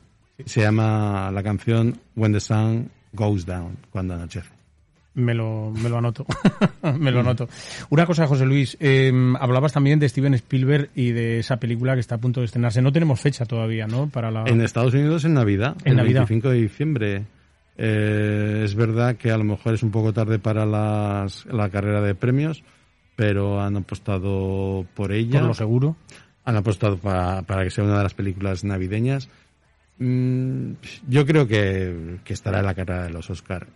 [0.43, 4.50] Se llama la canción When the Sun Goes Down, cuando anochece.
[5.15, 6.26] Me lo, me lo anoto.
[7.00, 7.48] me lo anoto.
[7.89, 12.02] Una cosa, José Luis, em, hablabas también de Steven Spielberg y de esa película que
[12.02, 12.82] está a punto de estrenarse.
[12.82, 14.10] No tenemos fecha todavía, ¿no?
[14.10, 14.43] Para la...
[14.45, 17.24] En Estados Unidos en Navidad, en el 25 de diciembre.
[17.78, 22.02] Eh, es verdad que a lo mejor es un poco tarde para las, la carrera
[22.02, 22.65] de premios,
[23.15, 25.39] pero han apostado por ella.
[25.39, 25.95] Por lo seguro.
[26.43, 29.30] Han apostado para, para que sea una de las películas navideñas
[29.97, 33.67] yo creo que, estará en la carrera de los Oscar.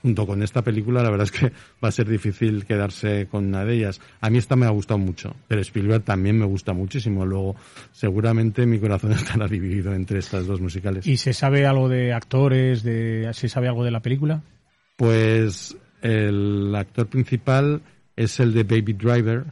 [0.00, 1.52] Junto con esta película, la verdad es que
[1.84, 4.00] va a ser difícil quedarse con una de ellas.
[4.20, 7.26] A mí esta me ha gustado mucho, pero Spielberg también me gusta muchísimo.
[7.26, 7.56] Luego,
[7.92, 11.06] seguramente mi corazón estará dividido entre estas dos musicales.
[11.06, 12.82] ¿Y se sabe algo de actores?
[12.82, 14.42] De, ¿Se sabe algo de la película?
[14.96, 17.82] Pues el actor principal
[18.16, 19.44] es el de Baby Driver,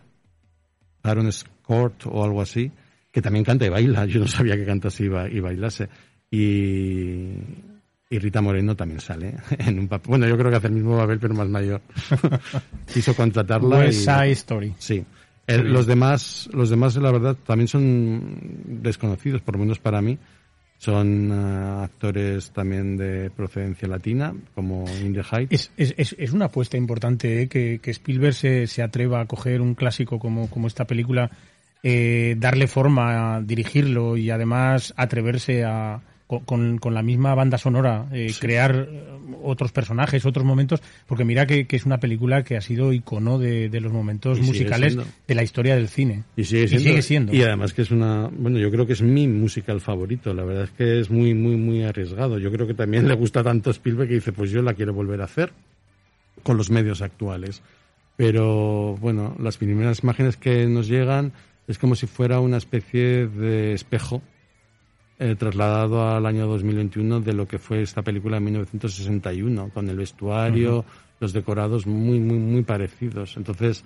[1.02, 2.72] Aaron Scott o algo así,
[3.12, 4.06] que también canta y baila.
[4.06, 5.88] Yo no sabía que cantase y bailase.
[6.34, 10.10] Y, Rita Moreno también sale en un papel.
[10.10, 11.80] Bueno, yo creo que hace el mismo papel, pero más mayor.
[12.92, 13.78] Quiso contratarla.
[13.78, 14.74] West Side Story.
[14.78, 15.04] Sí.
[15.46, 20.18] los demás, los demás, la verdad, también son desconocidos, por lo menos para mí.
[20.78, 25.70] Son eh, actores también de procedencia latina, como In the Heights.
[25.76, 27.48] Es, es, es una apuesta importante ¿eh?
[27.48, 31.30] que, que, Spielberg se, se, atreva a coger un clásico como, como esta película,
[31.82, 38.32] eh, darle forma, dirigirlo y además atreverse a, con, con, la misma banda sonora, eh,
[38.40, 39.02] crear eh,
[39.42, 43.68] otros personajes, otros momentos, porque mira que, es una película que ha sido icono de,
[43.68, 46.24] de los momentos musicales de la historia del cine.
[46.36, 47.34] Y sigue, siendo.
[47.34, 50.64] y además que es una, bueno, yo creo que es mi musical favorito, la verdad
[50.64, 52.38] es que es muy, muy, muy arriesgado.
[52.38, 55.20] Yo creo que también le gusta tanto Spielberg que dice, pues yo la quiero volver
[55.20, 55.52] a hacer
[56.42, 57.62] con los medios actuales.
[58.16, 61.32] Pero bueno, las primeras imágenes que nos llegan
[61.66, 64.22] es como si fuera una especie de espejo
[65.18, 69.96] eh, trasladado al año 2021 de lo que fue esta película de 1961, con el
[69.96, 70.84] vestuario,
[71.20, 73.36] los decorados muy, muy, muy parecidos.
[73.36, 73.84] Entonces,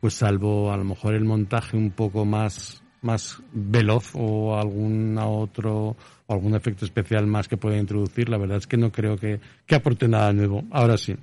[0.00, 5.96] pues salvo a lo mejor el montaje un poco más, más veloz o algún otro,
[6.26, 9.40] o algún efecto especial más que pueda introducir, la verdad es que no creo que,
[9.66, 10.64] que aporte nada nuevo.
[10.70, 11.16] Ahora sí.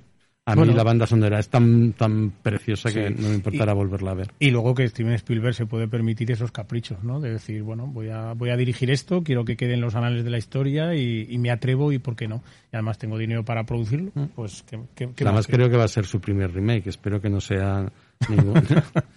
[0.46, 4.14] A mí la banda sonora es tan, tan preciosa que no me importará volverla a
[4.14, 4.30] ver.
[4.38, 7.18] Y luego que Steven Spielberg se puede permitir esos caprichos, ¿no?
[7.18, 10.22] De decir, bueno, voy a, voy a dirigir esto, quiero que quede en los anales
[10.22, 12.42] de la historia y, me atrevo y por qué no.
[12.70, 14.24] Y además tengo dinero para producirlo, mm.
[14.34, 17.90] pues que, Además creo que va a ser su primer remake, espero que no sea
[18.28, 18.56] ningún,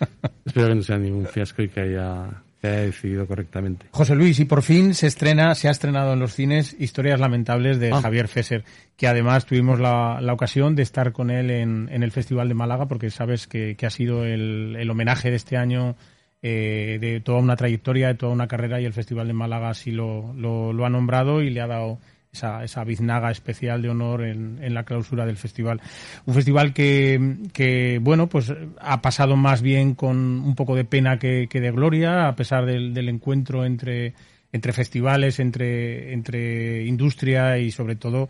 [0.45, 3.87] espero que no sea ningún fiasco y que haya ha decidido correctamente.
[3.91, 7.79] José Luis, y por fin se estrena, se ha estrenado en los cines Historias Lamentables
[7.79, 8.01] de ah.
[8.01, 8.63] Javier Fesser,
[8.95, 13.09] que además tuvimos la, ocasión de estar con él en, el Festival de Málaga, porque
[13.11, 15.95] sabes que, ha sido el, homenaje de este año
[16.41, 19.91] eh, de toda una trayectoria, de toda una carrera, y el Festival de Málaga así
[19.91, 21.99] lo, lo, ha nombrado y le ha dado
[22.37, 25.81] esa, esa biznaga especial de honor en, en, la clausura del festival.
[26.25, 31.47] Un festival que, bueno, pues ha pasado más bien con un poco de pena que,
[31.49, 34.13] que de gloria, a pesar del, del encuentro entre
[34.53, 38.29] entre festivales, entre, entre industria y sobre todo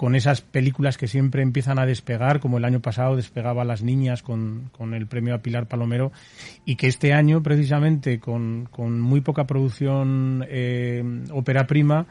[0.00, 4.22] con esas películas que siempre empiezan a despegar, como el año pasado despegaba Las Niñas
[4.22, 6.10] con, con el premio a Pilar Palomero,
[6.64, 12.06] y que este año, precisamente, con, con muy poca producción eh, ópera prima,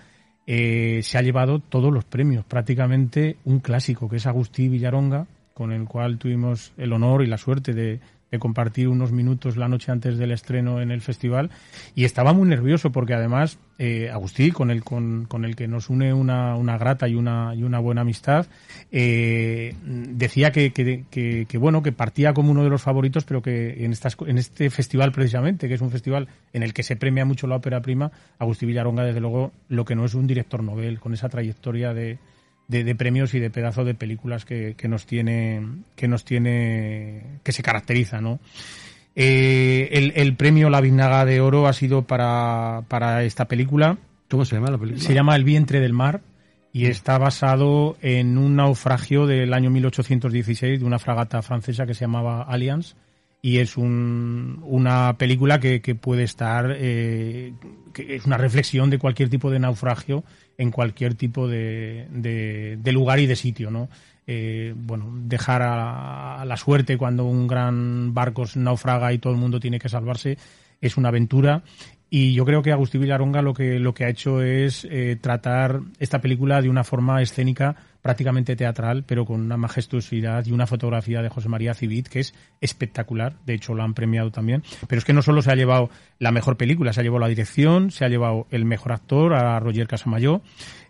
[0.51, 5.71] eh, se ha llevado todos los premios, prácticamente un clásico, que es Agustí Villaronga, con
[5.71, 7.99] el cual tuvimos el honor y la suerte de,
[8.31, 11.49] de compartir unos minutos la noche antes del estreno en el festival.
[11.95, 15.89] Y estaba muy nervioso porque además eh, Agustí, con el, con, con, el que nos
[15.89, 18.47] une una, una grata y una, y una buena amistad,
[18.91, 23.41] eh, decía que, que, que, que, bueno, que partía como uno de los favoritos, pero
[23.41, 26.97] que en, estas, en este festival precisamente, que es un festival en el que se
[26.97, 30.61] premia mucho la ópera prima, Agustí Villaronga, desde luego, lo que no es un director
[30.61, 32.19] novel, con esa trayectoria de,
[32.69, 35.67] de, de, premios y de pedazos de películas que, que, nos tiene,
[35.97, 38.39] que nos tiene, que se caracteriza, ¿no?
[39.15, 43.97] Eh, el, el, premio La Vinaga de Oro ha sido para, para esta película.
[44.29, 45.03] ¿Cómo se llama la película?
[45.03, 46.21] Se llama El vientre del mar
[46.71, 52.01] y está basado en un naufragio del año 1816 de una fragata francesa que se
[52.01, 52.95] llamaba Alliance
[53.41, 57.53] y es un, una película que, que puede estar, eh,
[57.95, 60.23] es una reflexión de cualquier tipo de naufragio
[60.57, 63.89] en cualquier tipo de, de, lugar y de sitio, ¿no?
[64.27, 69.59] Eh, bueno, dejar a, la suerte cuando un gran barco naufraga y todo el mundo
[69.59, 70.37] tiene que salvarse
[70.81, 71.63] es una aventura
[72.11, 75.81] y yo creo que Agustín Villaronga lo que, lo que ha hecho es eh, tratar
[75.99, 81.21] esta película de una forma escénica prácticamente teatral, pero con una majestuosidad y una fotografía
[81.21, 83.35] de José María Civit que es espectacular.
[83.45, 84.63] De hecho, lo han premiado también.
[84.87, 87.27] Pero es que no solo se ha llevado la mejor película, se ha llevado la
[87.27, 90.41] dirección, se ha llevado el mejor actor, a Roger Casamayor,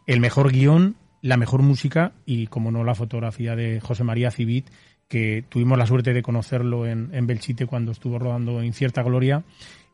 [0.05, 4.69] el mejor guion, la mejor música y, como no, la fotografía de José María Civit,
[5.09, 9.43] que tuvimos la suerte de conocerlo en, en Belchite cuando estuvo rodando Incierta Gloria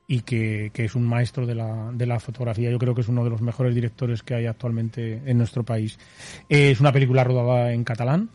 [0.07, 2.69] y que, que, es un maestro de la, de la fotografía.
[2.69, 5.97] Yo creo que es uno de los mejores directores que hay actualmente en nuestro país.
[6.49, 8.29] Es una película rodada en catalán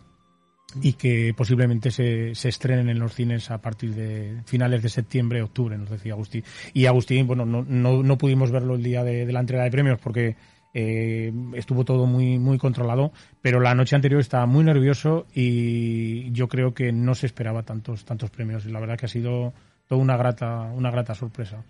[0.83, 5.43] y que posiblemente se, se estrenen en los cines a partir de finales de septiembre,
[5.43, 6.45] octubre, nos decía Agustín.
[6.73, 9.99] Y Agustín, bueno, no, no, no pudimos verlo el día de, la entrega de premios
[9.99, 10.37] porque
[10.73, 13.13] eh, estuvo todo muy muy controlado,
[13.43, 18.05] pero la noche anterior estaba muy nervioso y yo creo que no se esperaba tantos
[18.05, 18.65] tantos premios.
[18.67, 19.53] Y la verdad que ha sido
[19.91, 21.65] toda una grata, una grata sorpresa.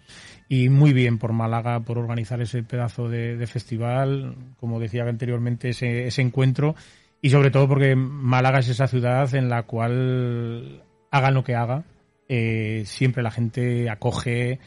[0.47, 6.07] Y muy bien por Málaga por organizar ese pedazo de, festival, como decía anteriormente, ese,
[6.07, 6.75] ese, encuentro,
[7.23, 11.85] y sobre todo porque Málaga es esa ciudad en la cual hagan lo que haga,
[12.29, 14.59] eh, siempre la gente acoge,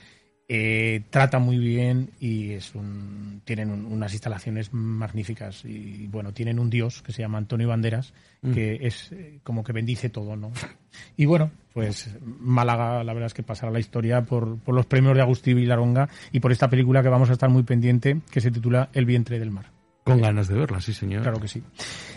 [0.49, 6.59] eh, trata muy bien y es un, tienen un, unas instalaciones magníficas y bueno, tienen
[6.59, 8.13] un dios que se llama Antonio Banderas
[8.53, 8.85] que mm.
[8.85, 10.51] es eh, como que bendice todo, ¿no?
[11.17, 15.15] Y bueno, pues Málaga la verdad es que pasará la historia por, por los premios
[15.15, 18.51] de Agustín Vilaronga y por esta película que vamos a estar muy pendiente que se
[18.51, 19.71] titula El vientre del mar.
[20.03, 21.23] Con ganas de verla, sí señor.
[21.23, 21.63] Claro que sí.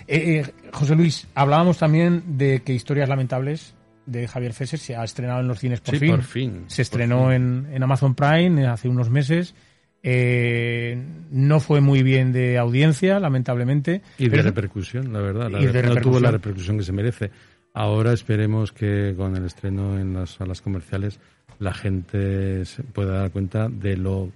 [0.09, 3.76] Eh, eh, José Luis, hablábamos también de que Historias Lamentables
[4.07, 6.11] de Javier Fesser se ha estrenado en los cines por sí, fin.
[6.11, 9.54] Por fin se estrenó En, en, Amazon Prime hace unos meses.
[10.02, 11.02] Eh,
[11.32, 14.02] no fue muy bien de audiencia, lamentablemente.
[14.18, 15.50] Y de repercusión, la verdad.
[15.50, 17.30] La, no tuvo la repercusión que se merece.
[17.74, 21.18] Ahora esperemos que con el estreno en las salas comerciales
[21.59, 24.30] la gente se pueda dar cuenta de lo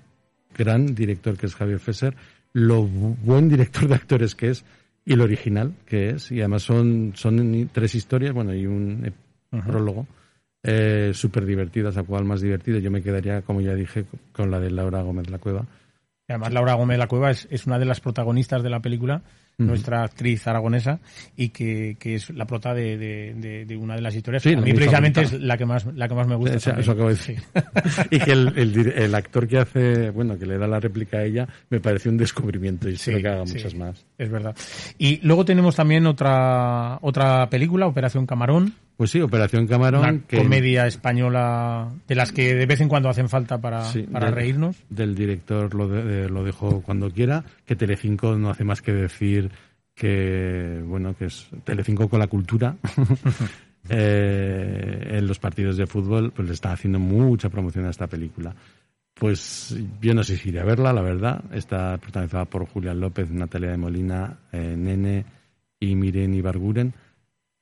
[0.56, 2.16] gran director que es Javier Fesser,
[2.52, 4.64] lo buen director de actores que es
[5.04, 6.30] y lo original que es.
[6.32, 9.06] Y además son, son tres historias, bueno, y un
[9.52, 9.66] uh -huh.
[9.66, 10.06] prólogo,
[10.62, 12.78] eh, súper divertidas, a cual más divertido.
[12.78, 15.64] Yo me quedaría, como ya dije, con la de Laura Gómez La Cueva.
[16.28, 19.16] Y además, Laura Gómez La Cueva es, es, una de las protagonistas de la película,
[19.16, 19.66] uh -huh.
[19.66, 21.00] nuestra actriz aragonesa,
[21.34, 24.42] y que, que es la prota de, de, de, de, una de las historias.
[24.42, 26.56] Sí, a mí precisamente es la que más, la que más me gusta.
[26.56, 27.42] Eso, eso acabo de decir.
[28.10, 31.24] y que el, el, el, actor que hace, bueno, que le da la réplica a
[31.24, 34.06] ella, me pareció un descubrimiento y sí, espero que haga sí, muchas más.
[34.18, 34.54] Es verdad.
[34.98, 38.74] Y luego tenemos también otra, otra película, Operación Camarón.
[39.00, 40.02] Pues sí, Operación Camarón.
[40.02, 40.36] Una que...
[40.36, 44.34] comedia española de las que de vez en cuando hacen falta para, sí, para del,
[44.34, 44.76] reírnos.
[44.90, 49.50] Del director lo, de, lo dejo cuando quiera, que Telecinco no hace más que decir
[49.94, 52.76] que, bueno, que es Telecinco con la cultura.
[53.88, 58.54] eh, en los partidos de fútbol, pues le está haciendo mucha promoción a esta película.
[59.14, 61.42] Pues yo no sé si iré a verla, la verdad.
[61.54, 65.24] Está protagonizada por Julián López, Natalia de Molina, eh, Nene
[65.80, 66.92] y Miren Ibarguren.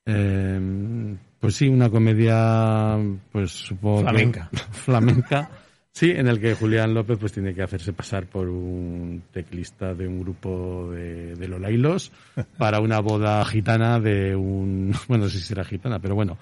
[0.05, 2.97] Eh, pues sí, una comedia,
[3.31, 4.49] pues supongo flamenca.
[4.51, 5.49] Que, flamenca.
[5.91, 10.07] Sí, en el que Julián López pues tiene que hacerse pasar por un teclista de
[10.07, 12.11] un grupo de, de Lolailos
[12.57, 16.37] para una boda gitana de un, bueno, no sé si será gitana, pero bueno,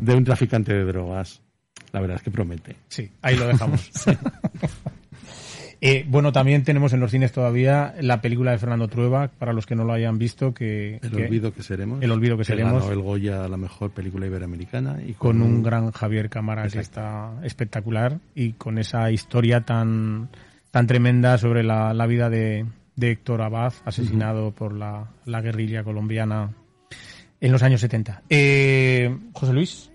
[0.00, 1.40] de un traficante de drogas.
[1.92, 2.76] La verdad es que promete.
[2.88, 3.90] Sí, ahí lo dejamos.
[5.80, 9.64] Eh, bueno, también tenemos en los cines todavía la película de Fernando Trueba, para los
[9.64, 10.98] que no lo hayan visto, que...
[11.02, 12.02] El olvido que seremos.
[12.02, 12.82] El olvido que, seremos.
[12.82, 14.98] Ganó el Goya la mejor película iberoamericana.
[15.06, 20.30] Y con, un, gran Javier Cámara que está espectacular y con esa historia tan,
[20.70, 22.66] tan tremenda sobre la, la vida de,
[22.96, 26.50] de, Héctor Abad, asesinado por la, la, guerrilla colombiana
[27.40, 28.22] en los años 70.
[28.28, 29.90] Eh, José Luis.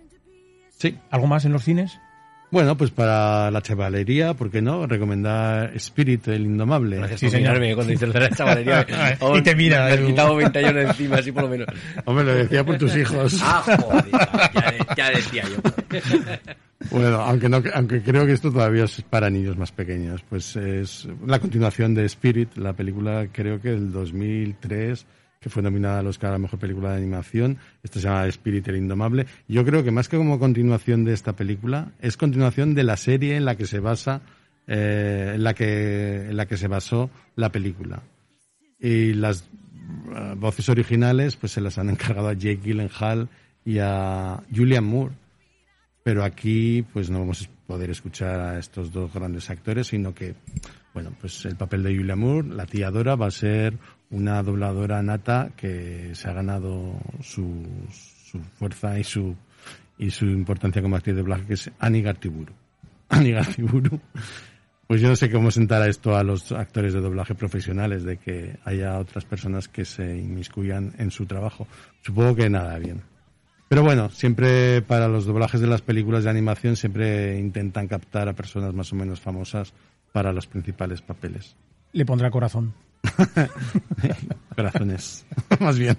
[0.78, 0.98] Sí.
[1.10, 2.00] ¿Algo más en los cines?
[2.54, 4.86] Bueno, pues para la chavalería, ¿por qué no?
[4.86, 6.98] Recomendar Spirit, el indomable.
[6.98, 8.86] Gracias sí, señorme cuando dices la chavalería.
[9.36, 9.86] y te mira.
[9.86, 11.68] Me has quitado 20 años encima, así por lo menos.
[12.06, 13.42] Hombre, lo decía por tus hijos.
[13.42, 14.06] ah, joder,
[14.54, 16.00] ya, ya decía yo.
[16.92, 20.22] Bueno, aunque, no, aunque creo que esto todavía es para niños más pequeños.
[20.30, 25.08] Pues es la continuación de Spirit, la película creo que del 2003
[25.44, 27.58] que fue nominada al Oscar a la mejor película de animación.
[27.84, 29.28] Esta se llama Spirit el Indomable.
[29.50, 33.36] Yo creo que más que como continuación de esta película, es continuación de la serie
[33.36, 34.22] en la que se basa,
[34.68, 38.02] eh, en la que, en la que se basó la película.
[38.80, 39.50] Y las
[40.08, 43.28] uh, voces originales, pues se las han encargado a Jake Gyllenhaal
[43.66, 45.14] y a Julian Moore.
[46.04, 50.36] Pero aquí, pues no vamos a poder escuchar a estos dos grandes actores, sino que,
[50.94, 53.78] bueno, pues el papel de Julian Moore, la tía Dora, va a ser
[54.14, 59.36] una dobladora nata que se ha ganado su, su fuerza y su,
[59.98, 62.54] y su importancia como actriz de doblaje, que es Ani Gartiburu.
[63.10, 64.00] Ani Gartiburu.
[64.88, 68.60] Pues yo no sé cómo sentar esto a los actores de doblaje profesionales, de que
[68.66, 71.68] haya otras personas que se inmiscuyan en su trabajo.
[72.02, 73.02] Supongo que nada bien.
[73.70, 78.34] Pero bueno, siempre para los doblajes de las películas de animación siempre intentan captar a
[78.34, 79.74] personas más o menos famosas
[80.12, 81.56] para los principales papeles.
[81.94, 82.76] Le pondrá corazón.
[84.56, 85.26] Corazones,
[85.60, 85.98] más bien.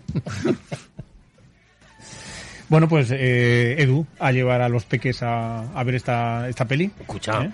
[2.69, 6.91] Bueno, pues eh, Edu, a llevar a los peques a, a ver esta, esta peli.
[7.01, 7.45] Escucha.
[7.45, 7.51] ¿Eh?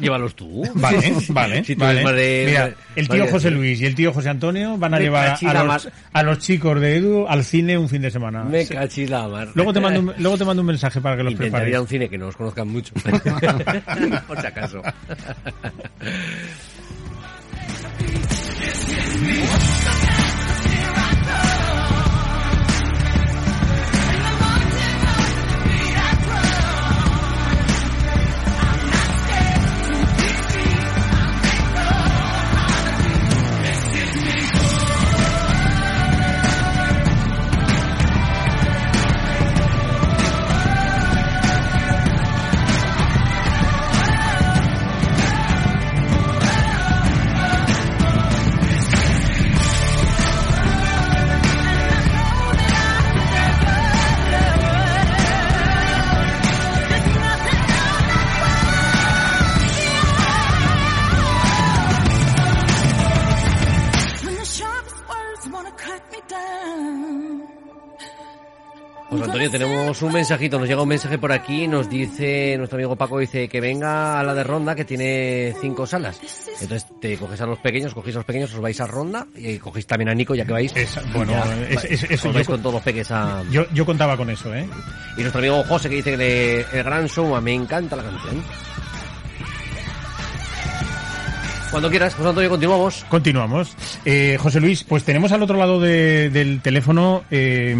[0.00, 0.62] Llévalos tú.
[0.74, 1.64] Vale, vale.
[1.64, 2.46] Si vale.
[2.46, 5.88] Mira, el tío José Luis y el tío José Antonio van a llevar a los,
[6.12, 8.44] a los, chicos de Edu al cine un fin de semana.
[8.44, 9.48] Me cachila mar.
[9.54, 11.80] Luego te mando un, luego te mando un mensaje para que los Intentaría prepares.
[11.80, 12.94] un cine que no os conozcan mucho.
[14.26, 14.82] Por si acaso.
[18.10, 19.67] Pues
[69.38, 73.20] Antonio, tenemos un mensajito, nos llega un mensaje por aquí, nos dice, nuestro amigo Paco
[73.20, 76.20] dice que venga a la de Ronda que tiene cinco salas.
[76.60, 79.58] Entonces te coges a los pequeños, cogéis a los pequeños, os vais a Ronda y
[79.58, 80.74] cogéis también a Nico ya que vais.
[80.74, 83.44] Es, bueno, ya, es, vais con todos los peques a...
[83.48, 84.68] Yo, yo contaba con eso, ¿eh?
[85.16, 88.42] Y nuestro amigo José que dice que de El Gran Show, me encanta la canción.
[91.70, 93.04] Cuando quieras, José Antonio, continuamos.
[93.08, 93.76] Continuamos.
[94.04, 97.76] Eh, José Luis, pues tenemos al otro lado de, del teléfono eh,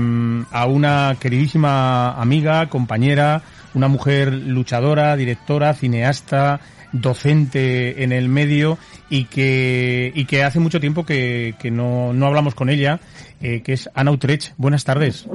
[0.51, 3.43] a una queridísima amiga, compañera,
[3.75, 6.61] una mujer luchadora, directora, cineasta,
[6.93, 8.79] docente en el medio
[9.09, 13.01] y que, y que hace mucho tiempo que, que no, no hablamos con ella,
[13.41, 14.53] eh, que es Ana Utrecht.
[14.59, 15.27] Buenas tardes.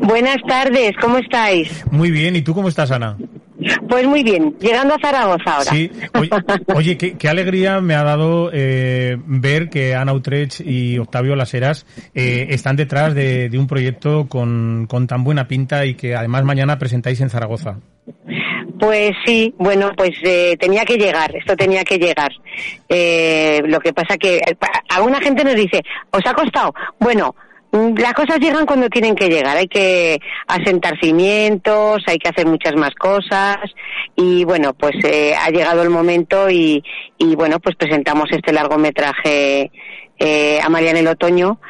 [0.00, 1.84] Buenas tardes, ¿cómo estáis?
[1.90, 3.16] Muy bien, ¿y tú cómo estás, Ana?
[3.88, 5.70] Pues muy bien, llegando a Zaragoza ahora.
[5.70, 6.30] Sí, oye,
[6.74, 11.86] oye qué, qué, alegría me ha dado eh, ver que Ana Utrecht y Octavio Laseras
[12.14, 16.44] eh, están detrás de, de un proyecto con, con, tan buena pinta y que además
[16.44, 17.78] mañana presentáis en Zaragoza.
[18.78, 22.30] Pues sí, bueno, pues eh, tenía que llegar, esto tenía que llegar.
[22.88, 24.40] Eh, lo que pasa que
[24.90, 26.74] alguna gente nos dice, ¿os ha costado?
[27.00, 27.34] Bueno,
[27.72, 29.56] las cosas llegan cuando tienen que llegar.
[29.56, 33.58] Hay que asentar cimientos, hay que hacer muchas más cosas
[34.14, 36.82] y bueno, pues eh, ha llegado el momento y,
[37.18, 39.70] y, bueno, pues presentamos este largometraje
[40.18, 41.60] eh, a María en el otoño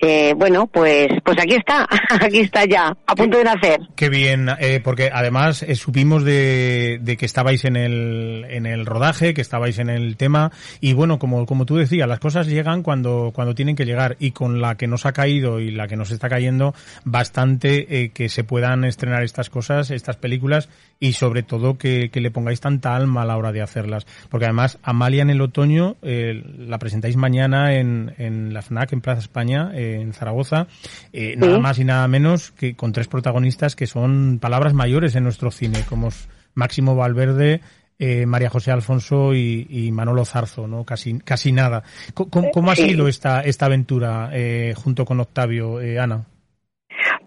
[0.00, 1.86] eh, bueno, pues, pues aquí está,
[2.20, 3.80] aquí está ya, a punto de nacer.
[3.96, 8.86] Qué bien, eh, porque además eh, supimos de, de, que estabais en el, en el
[8.86, 12.82] rodaje, que estabais en el tema, y bueno, como, como tú decías, las cosas llegan
[12.82, 15.96] cuando, cuando tienen que llegar, y con la que nos ha caído y la que
[15.96, 16.74] nos está cayendo,
[17.04, 20.68] bastante eh, que se puedan estrenar estas cosas, estas películas,
[21.00, 24.06] y sobre todo que, que, le pongáis tanta alma a la hora de hacerlas.
[24.28, 29.20] Porque además, Amalia en el otoño, la presentáis mañana en, en la FNAC, en Plaza
[29.20, 30.66] España, en Zaragoza,
[31.12, 35.24] eh, nada más y nada menos que con tres protagonistas que son palabras mayores en
[35.24, 36.08] nuestro cine, como
[36.54, 37.60] Máximo Valverde,
[37.98, 40.84] eh, María José Alfonso y, Manolo Zarzo, ¿no?
[40.84, 41.82] Casi, casi nada.
[42.14, 46.24] ¿Cómo, ha sido esta, esta aventura eh, junto con Octavio, Ana?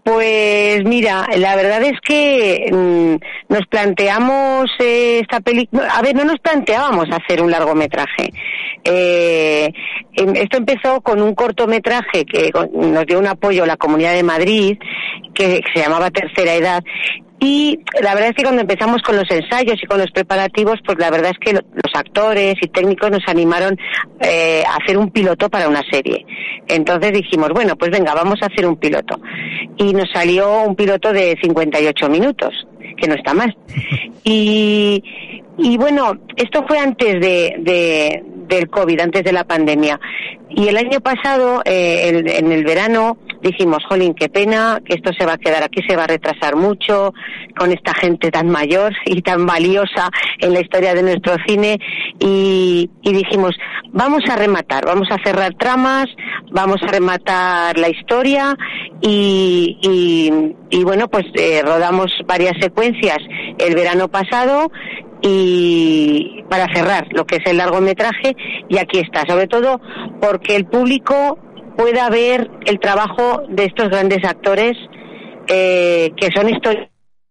[0.04, 6.40] Pues mira, la verdad es que mm, nos planteamos esta película, a ver, no nos
[6.40, 8.34] planteábamos hacer un largometraje.
[8.84, 9.70] Eh,
[10.14, 14.78] em, esto empezó con un cortometraje que nos dio un apoyo la Comunidad de Madrid,
[15.36, 16.84] que se llamaba Tercera Edad,
[17.44, 21.00] y la verdad es que cuando empezamos con los ensayos y con los preparativos, pues
[21.00, 23.76] la verdad es que los actores y técnicos nos animaron
[24.20, 26.24] eh, a hacer un piloto para una serie.
[26.68, 29.20] Entonces dijimos, bueno, pues venga, vamos a hacer un piloto.
[29.76, 32.54] Y nos salió un piloto de 58 minutos,
[32.96, 33.58] que no está mal.
[34.24, 35.04] Y,
[35.80, 40.00] bueno, esto fue antes de, del COVID, antes de la pandemia.
[40.48, 45.26] Y el año pasado, eh, en el verano, dijimos, jolín, qué pena, que esto se
[45.26, 47.14] va a quedar aquí, se va a retrasar mucho,
[47.58, 51.80] con esta gente tan mayor y tan valiosa en la historia de nuestro cine.
[52.20, 53.56] Y, dijimos,
[53.92, 56.06] vamos a rematar, vamos a cerrar tramas,
[56.52, 58.56] vamos a rematar la historia
[59.02, 59.78] y,
[60.70, 63.18] y, bueno, pues eh, rodamos varias secuencias
[63.58, 64.72] el verano pasado
[65.22, 68.36] y para cerrar lo que es el largometraje
[68.70, 69.80] y aquí está, sobre todo
[70.20, 71.38] porque el público
[71.82, 74.78] pueda ver el trabajo de estos grandes actores
[75.48, 76.88] eh, que son historias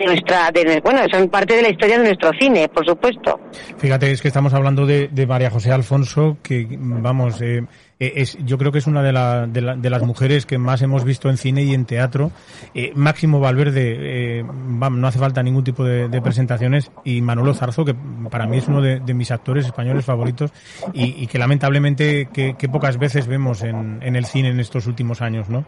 [0.07, 3.39] nuestra, de, bueno, son parte de la historia de nuestro cine, por supuesto.
[3.77, 7.63] Fíjate, es que estamos hablando de, de María José Alfonso, que, vamos, eh,
[8.01, 10.57] eh, es, yo creo que es una de, la, de, la, de, las mujeres que
[10.57, 12.33] más hemos visto en cine y en teatro.
[12.75, 17.95] Eh, Máximo Valverde, eh, no hace falta ningún tipo de, presentaciones, y Manolo Zarzo, que
[18.31, 20.51] para mí es uno de, mis actores españoles favoritos
[20.95, 24.87] y, y que lamentablemente que, que, pocas veces vemos en, en el cine en estos
[24.87, 25.67] últimos años, ¿no?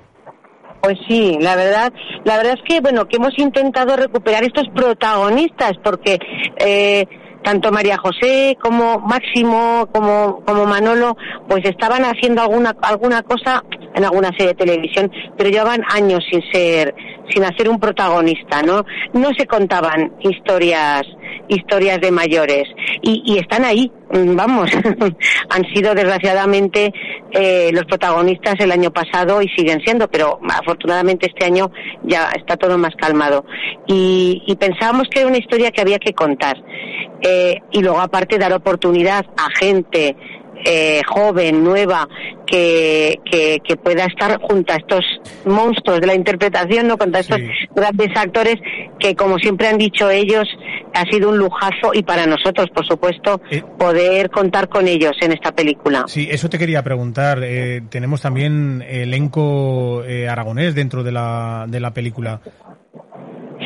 [0.82, 1.92] Pues sí, la verdad,
[2.24, 6.18] la verdad es que bueno que hemos intentado recuperar estos protagonistas porque
[6.58, 7.06] eh,
[7.42, 11.16] tanto María José como Máximo como, como Manolo
[11.48, 13.62] pues estaban haciendo alguna alguna cosa
[13.94, 16.94] en alguna serie de televisión pero llevaban años sin ser
[17.30, 21.02] sin hacer un protagonista no no se contaban historias
[21.48, 22.64] historias de mayores.
[23.02, 24.70] Y, y están ahí vamos
[25.48, 26.92] han sido desgraciadamente
[27.30, 31.70] eh, los protagonistas el año pasado y siguen siendo pero afortunadamente este año
[32.02, 33.44] ya está todo más calmado.
[33.86, 36.56] Y, y pensábamos que era una historia que había que contar
[37.22, 40.16] eh, y luego aparte dar oportunidad a gente
[40.64, 42.08] eh, joven, nueva,
[42.46, 45.04] que, que, pueda estar junto a estos
[45.44, 46.98] monstruos de la interpretación, ¿no?
[46.98, 47.40] Contra estos
[47.74, 48.56] grandes actores
[48.98, 50.46] que, como siempre han dicho ellos,
[50.94, 53.62] ha sido un lujazo y para nosotros, por supuesto, eh.
[53.78, 56.04] poder contar con ellos en esta película.
[56.06, 57.40] Sí, eso te quería preguntar.
[57.42, 62.40] Eh, tenemos también elenco aragonés dentro de la, de la película.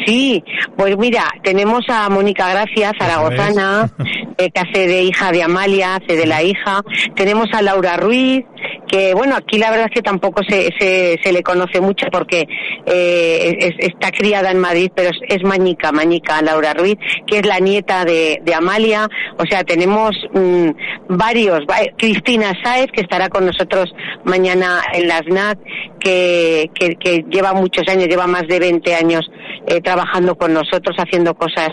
[0.05, 0.43] Sí,
[0.77, 3.91] pues mira, tenemos a Mónica Gracia, zaragozana,
[4.39, 6.83] eh, que hace de hija de Amalia, hace de la hija.
[7.15, 8.45] Tenemos a Laura Ruiz,
[8.87, 12.47] que bueno, aquí la verdad es que tampoco se, se, le conoce mucho porque
[12.87, 18.05] eh, está criada en Madrid, pero es, mañica, mañica Laura Ruiz, que es la nieta
[18.05, 19.09] de, Amalia.
[19.39, 20.71] O sea, tenemos mm,
[21.09, 21.61] varios.
[21.99, 23.93] Cristina Saez, que estará con nosotros
[24.25, 25.59] mañana en las NAT,
[26.01, 29.29] que, que, lleva muchos años, lleva más de 20 años
[29.67, 31.71] eh, trabajando con nosotros, haciendo cosas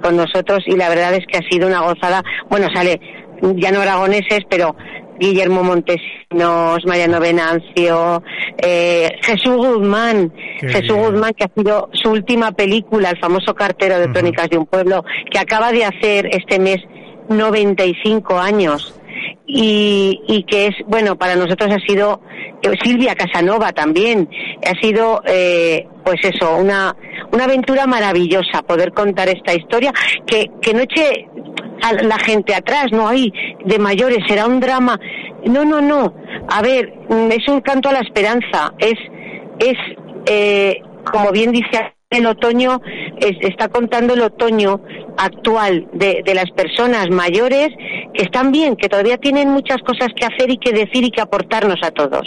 [0.00, 2.22] con nosotros y la verdad es que ha sido una gozada.
[2.48, 3.00] Bueno, sale
[3.56, 4.74] ya no aragoneses, pero
[5.18, 8.22] Guillermo Montesinos, Mariano Venancio,
[8.62, 14.08] eh, Jesús Guzmán, Jesús Guzmán que ha sido su última película, el famoso cartero de
[14.08, 16.78] Tónicas de un Pueblo, que acaba de hacer este mes
[17.28, 18.99] 95 años
[19.52, 22.20] y, y que es, bueno, para nosotros ha sido,
[22.62, 24.28] eh, Silvia Casanova también,
[24.64, 26.94] ha sido, eh, pues eso, una,
[27.32, 29.92] una aventura maravillosa poder contar esta historia
[30.26, 31.26] que, que no eche
[31.82, 33.32] a la gente atrás, no hay
[33.64, 34.98] de mayores, será un drama.
[35.46, 36.14] No, no, no.
[36.48, 38.94] A ver, mm, es un canto a la esperanza, es,
[39.58, 39.76] es,
[40.26, 40.80] eh,
[41.10, 42.82] como bien dice el otoño,
[43.20, 44.82] está contando el otoño
[45.16, 47.68] actual de, las personas mayores
[48.12, 51.20] que están bien, que todavía tienen muchas cosas que hacer y que decir y que
[51.20, 52.26] aportarnos a todos.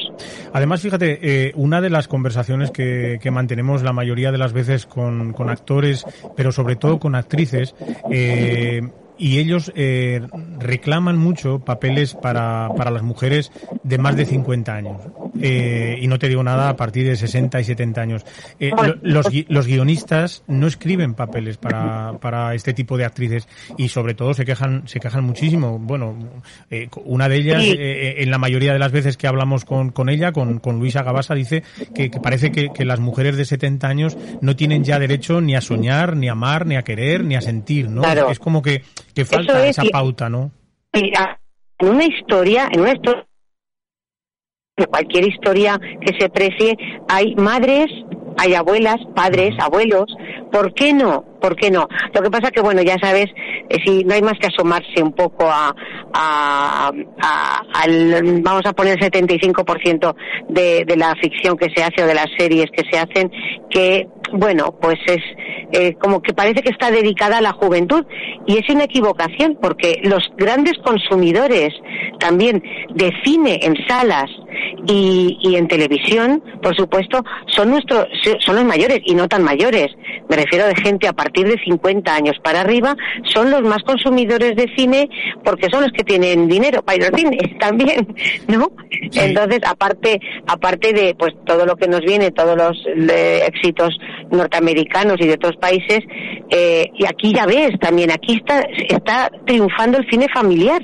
[0.54, 5.34] Además, fíjate, eh, una de las conversaciones que, mantenemos la mayoría de las veces con,
[5.34, 6.06] con actores,
[6.38, 7.76] pero sobre todo con actrices,
[8.10, 8.84] eh,
[9.18, 10.22] y ellos eh,
[10.60, 13.52] reclaman mucho papeles para, para las mujeres
[13.84, 15.02] de más de 50 años.
[15.42, 18.26] Eh, y no te digo nada a partir de 60 y 70 años.
[18.60, 23.48] Eh, los, los guionistas no escriben papeles para, para este tipo de actrices
[23.78, 25.80] y sobre todo se quejan, se quejan muchísimo.
[25.80, 26.16] Bueno,
[26.70, 30.10] eh, una de ellas, eh, en la mayoría de las veces que hablamos con, con
[30.10, 33.88] ella, con, con Luisa Gabasa, dice que, que parece que, que, las mujeres de 70
[33.88, 37.36] años no tienen ya derecho ni a soñar, ni a amar, ni a querer, ni
[37.36, 38.04] a sentir, ¿no?
[38.30, 38.84] Es como que
[39.14, 40.52] que falta esa pauta, ¿no?
[40.94, 41.12] En
[41.80, 43.26] una historia, en una historia,
[44.90, 46.76] cualquier historia que se precie,
[47.08, 47.88] hay madres,
[48.38, 50.06] hay abuelas, padres, abuelos.
[50.52, 51.24] ¿Por qué no?
[51.42, 51.88] ¿Por qué no?
[52.14, 53.26] Lo que pasa que, bueno, ya sabes,
[53.70, 55.74] eh, si no hay más que asomarse un poco a,
[56.14, 56.92] a,
[57.74, 60.16] al, vamos a poner el 75%
[60.50, 63.32] de, de la ficción que se hace o de las series que se hacen,
[63.70, 65.22] que, bueno, pues es
[65.72, 68.04] eh, como que parece que está dedicada a la juventud
[68.48, 71.70] y es una equivocación porque los grandes consumidores
[72.20, 72.64] también
[72.94, 74.30] de cine en salas
[74.88, 78.08] y, y en televisión, por supuesto, son nuestros,
[78.40, 79.88] son los mayores y no tan mayores.
[80.30, 84.56] Me refiero de gente a partir de 50 años para arriba, son los más consumidores
[84.56, 85.10] de cine
[85.44, 88.16] porque son los que tienen dinero para ir al cine también,
[88.48, 88.72] ¿no?
[88.90, 93.98] Entonces, aparte, aparte de pues todo lo que nos viene, todos los éxitos
[94.32, 96.00] norteamericanos y de otros países,
[96.50, 100.82] eh, y aquí ya ves también, aquí está, está triunfando el cine familiar.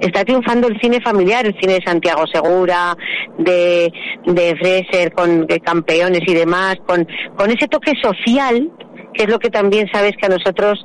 [0.00, 2.96] Está triunfando el cine familiar, el cine de Santiago Segura,
[3.38, 3.92] de,
[4.26, 7.06] de Freser, con campeones y demás, con,
[7.36, 8.70] con ese toque social,
[9.14, 10.84] que es lo que también sabes que a nosotros,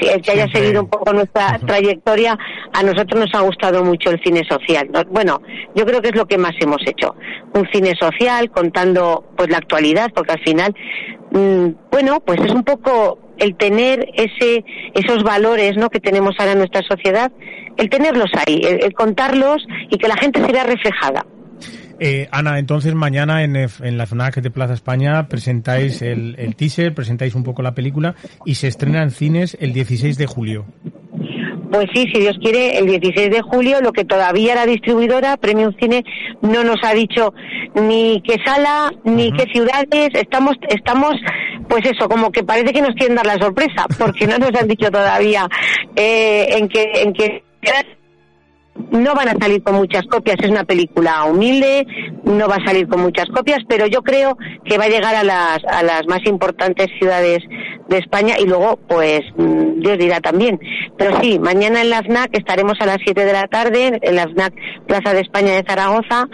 [0.00, 2.38] si el que haya seguido un poco nuestra trayectoria,
[2.72, 4.88] a nosotros nos ha gustado mucho el cine social.
[5.10, 5.40] Bueno,
[5.74, 7.14] yo creo que es lo que más hemos hecho.
[7.54, 10.74] Un cine social contando pues la actualidad, porque al final,
[11.32, 14.64] mmm, bueno, pues es un poco el tener ese,
[14.94, 15.88] esos valores ¿no?
[15.90, 17.30] que tenemos ahora en nuestra sociedad,
[17.76, 21.24] el tenerlos ahí, el, el contarlos y que la gente se vea reflejada.
[22.00, 26.94] Eh, Ana, entonces mañana en, en la FNAC de Plaza España presentáis el, el, teaser,
[26.94, 30.66] presentáis un poco la película y se estrena en cines el 16 de julio.
[31.70, 35.74] Pues sí, si Dios quiere, el 16 de julio, lo que todavía la distribuidora, Premium
[35.78, 36.02] Cine,
[36.40, 37.34] no nos ha dicho
[37.74, 39.36] ni qué sala, ni uh -huh.
[39.36, 41.14] qué ciudades, estamos, estamos,
[41.68, 44.68] pues eso, como que parece que nos quieren dar la sorpresa, porque no nos han
[44.68, 45.46] dicho todavía
[45.94, 47.42] eh, en qué, en qué
[48.90, 51.86] no van a salir con muchas copias, es una película humilde,
[52.24, 55.24] no va a salir con muchas copias, pero yo creo que va a llegar a
[55.24, 57.38] las, a las más importantes ciudades
[57.88, 60.60] de España y luego, pues, mm, Dios dirá también.
[60.96, 64.24] Pero sí, mañana en la FNAC estaremos a las 7 de la tarde, en la
[64.24, 64.54] FNAC
[64.86, 66.28] Plaza de España de Zaragoza,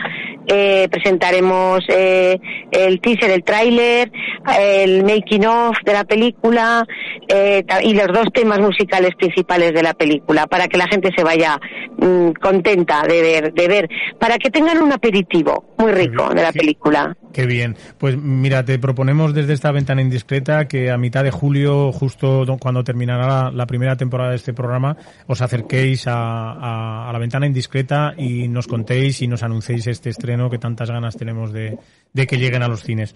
[0.46, 2.38] eh, presentaremos eh,
[2.70, 4.12] el teaser, el tráiler,
[4.58, 6.86] el making of de la película
[7.28, 11.24] eh, y los dos temas musicales principales de la película para que la gente se
[11.24, 11.58] vaya
[11.96, 16.52] mmm, contenta de ver, de ver, para que tengan un aperitivo muy rico de la
[16.52, 17.16] película.
[17.32, 17.76] Qué bien.
[17.98, 22.84] Pues mira, te proponemos desde esta ventana indiscreta que a mitad de julio, justo cuando
[22.84, 27.46] terminará la, la primera temporada de este programa, os acerquéis a, a, a, la ventana
[27.46, 31.76] indiscreta y nos contéis y nos anunciéis este estreno que tantas ganas tenemos de,
[32.12, 33.14] de que lleguen a los cines.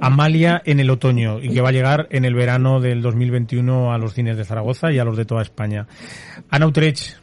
[0.00, 3.98] Amalia en el otoño y que va a llegar en el verano del 2021 a
[3.98, 5.86] los cines de Zaragoza y a los de toda España.
[6.50, 7.18] Ana Utrecht,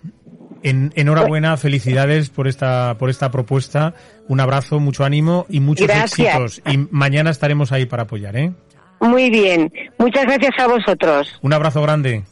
[0.70, 3.94] en, enhorabuena, felicidades por esta, por esta propuesta.
[4.28, 6.36] Un abrazo, mucho ánimo y muchos gracias.
[6.36, 6.62] éxitos.
[6.72, 8.52] Y mañana estaremos ahí para apoyar, ¿eh?
[9.00, 9.72] Muy bien.
[9.98, 11.38] Muchas gracias a vosotros.
[11.42, 12.24] Un abrazo grande.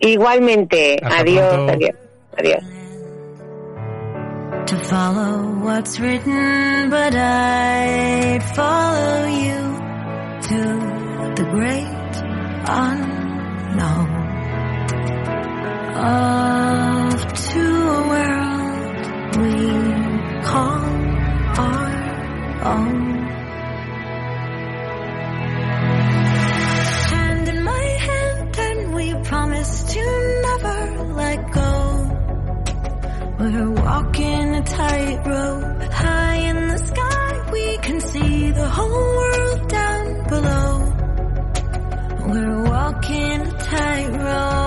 [0.00, 0.96] Igualmente.
[1.02, 1.72] Hasta adiós, pronto.
[1.72, 1.96] adiós.
[2.38, 2.64] Adiós.
[4.66, 9.80] To follow what's written, but I'd follow you
[10.42, 12.22] to the great
[12.68, 14.19] unknown.
[15.92, 18.96] Off to a world
[19.40, 19.54] we
[20.44, 20.82] call
[21.66, 21.90] our
[22.64, 22.98] own.
[27.10, 30.02] Hand in my hand, and we promise to
[30.48, 30.78] never
[31.14, 31.72] let go.
[33.38, 37.50] We're walking a tightrope high in the sky.
[37.52, 40.72] We can see the whole world down below.
[42.28, 44.59] We're walking a tightrope.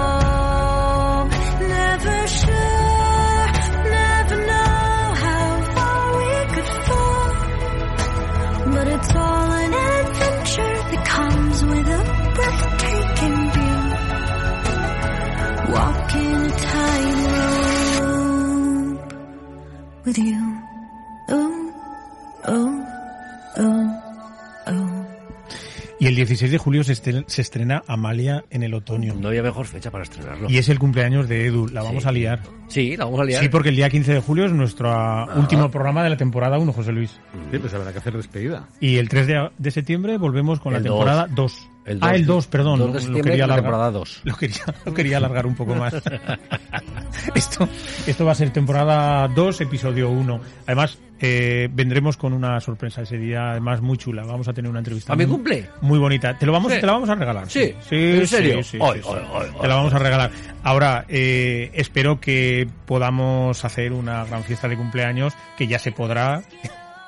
[26.34, 29.13] 16 de julio se, se estrena Amalia en el otoño.
[29.15, 30.49] No había mejor fecha para estrenarlo.
[30.49, 31.67] Y es el cumpleaños de Edu.
[31.67, 32.09] La vamos Sí.
[32.09, 32.39] a liar.
[32.67, 33.41] Sí, la vamos a liar.
[33.41, 36.57] Sí, porque el día 15 de julio es nuestro ah, último programa de la temporada
[36.57, 37.11] 1, José Luis.
[37.51, 38.67] Sí, pues habrá que hacer despedida.
[38.79, 41.69] Y el 3 de, de septiembre volvemos con El la temporada 2.
[41.86, 42.15] El ah, dos.
[42.15, 42.79] el 2, perdón.
[42.93, 43.55] De lo- quería la alargar.
[43.57, 44.21] temporada dos.
[44.23, 45.93] Lo quería, lo quería alargar un poco más.
[47.36, 47.67] esto,
[48.07, 50.39] esto va a ser temporada 2, episodio 1.
[50.67, 54.23] Además, eh, vendremos con una sorpresa ese día, además muy chula.
[54.23, 55.13] Vamos a tener una entrevista.
[55.13, 55.69] ¿A mi muy- cumple?
[55.81, 56.38] Muy bonita.
[56.38, 56.79] ¿Te, lo vamos, Sí.
[56.79, 57.49] te la vamos a regalar.
[57.49, 57.73] Sí.
[57.88, 58.63] sí, ¿En serio?
[58.63, 59.15] sí, Ay, sí, sí.
[59.34, 60.31] ay, Te la vamos a regalar.
[60.63, 66.43] Ahora, eh, espero que podamos hacer una gran fiesta de cumpleaños, que ya se podrá.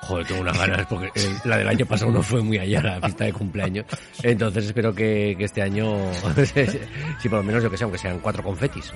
[0.08, 2.99] Joder, tengo unas ganas porque eh, la del año pasado no fue muy allá la
[2.99, 3.86] fiesta de cumpleaños.
[4.22, 5.97] Entonces espero que, que este año,
[7.20, 8.93] sí, por lo menos yo que sé, aunque sean cuatro confetis.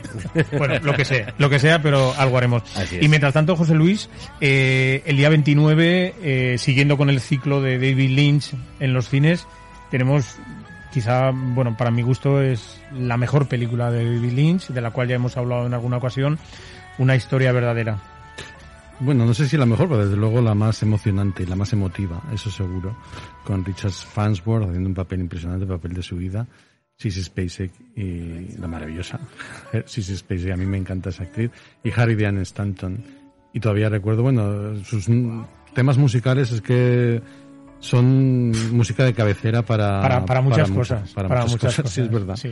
[0.57, 2.64] Bueno, lo que sea, lo que sea, pero algo haremos.
[3.01, 7.80] Y mientras tanto, José Luis, eh, el día 29, eh, siguiendo con el ciclo de
[7.80, 9.47] David Lynch en los cines,
[9.89, 10.38] tenemos
[10.91, 15.07] quizá, bueno, para mi gusto es la mejor película de David Lynch, de la cual
[15.07, 16.38] ya hemos hablado en alguna ocasión,
[16.99, 17.97] una historia verdadera.
[19.02, 21.72] Bueno, no sé si la mejor, pero desde luego la más emocionante y la más
[21.74, 22.97] emotiva, eso seguro.
[23.45, 26.45] Con Richard Farnsworth haciendo un papel impresionante, el papel de su vida.
[26.97, 29.22] Sissy Spacek y la maravillosa
[29.86, 31.50] Sissy Spacek, a mí me encanta esa actriz.
[31.82, 33.02] Y Harry Dean Stanton.
[33.54, 35.08] Y todavía recuerdo, bueno, sus
[35.74, 37.22] temas musicales es que
[37.80, 41.14] son música de cabecera para, Para, para muchas mucha- cosas.
[41.14, 42.36] para, muchas, cosas, sí, es verdad.
[42.36, 42.52] Sí,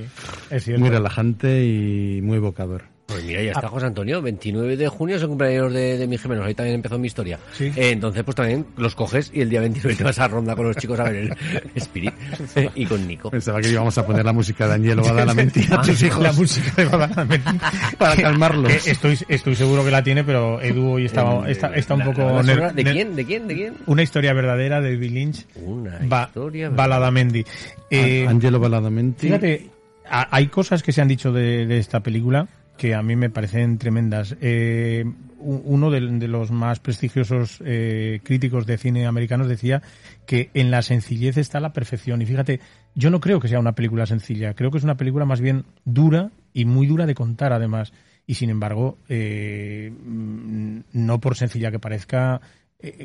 [0.50, 0.80] es cierto.
[0.80, 2.84] Muy relajante y muy evocador.
[3.18, 6.18] Pues mira, ya está José Antonio, 29 de junio es el cumpleaños de, de mi
[6.20, 7.39] gemelos, ahí también empezó mi historia.
[7.53, 7.65] Sí.
[7.76, 10.68] Eh, entonces pues también los coges y el día 29 te vas a ronda con
[10.68, 11.34] los chicos a ver el
[11.76, 12.13] Spirit
[12.55, 13.32] eh, y con Nico.
[13.32, 16.22] Pensaba que íbamos a poner la música de Angelo Badalamenti a tus hijos.
[16.24, 17.51] La música de Badalamenti.
[17.97, 18.72] Para calmarlos.
[18.72, 21.99] Eh, Estoy, estoy seguro que la tiene, pero Edu hoy está, Eh, está, está un
[22.01, 22.41] la- poco...
[22.43, 23.15] la ¿De quién?
[23.15, 23.47] ¿De quién?
[23.47, 23.74] ¿De quién?
[23.88, 25.45] Una historia verdadera de David Lynch.
[25.55, 26.70] Una Ba- historia.
[26.70, 27.43] Baladamendi.
[27.89, 29.28] Eh, Angelo Badalamenti.
[29.28, 29.70] fíjate,
[30.09, 32.47] hay cosas que se han dicho de, de esta película
[32.78, 34.36] que a mí me parecen tremendas.
[34.41, 35.05] Eh,
[35.39, 39.82] uno de, los más prestigiosos eh, críticos de cine americanos decía
[40.25, 42.21] que en la sencillez está la perfección.
[42.21, 42.59] Y fíjate,
[42.95, 44.53] yo no creo que sea una película sencilla.
[44.53, 47.93] Creo que es una película más bien dura y muy dura de contar además.
[48.25, 52.41] Y sin embargo, eh, mm, no por sencilla que parezca,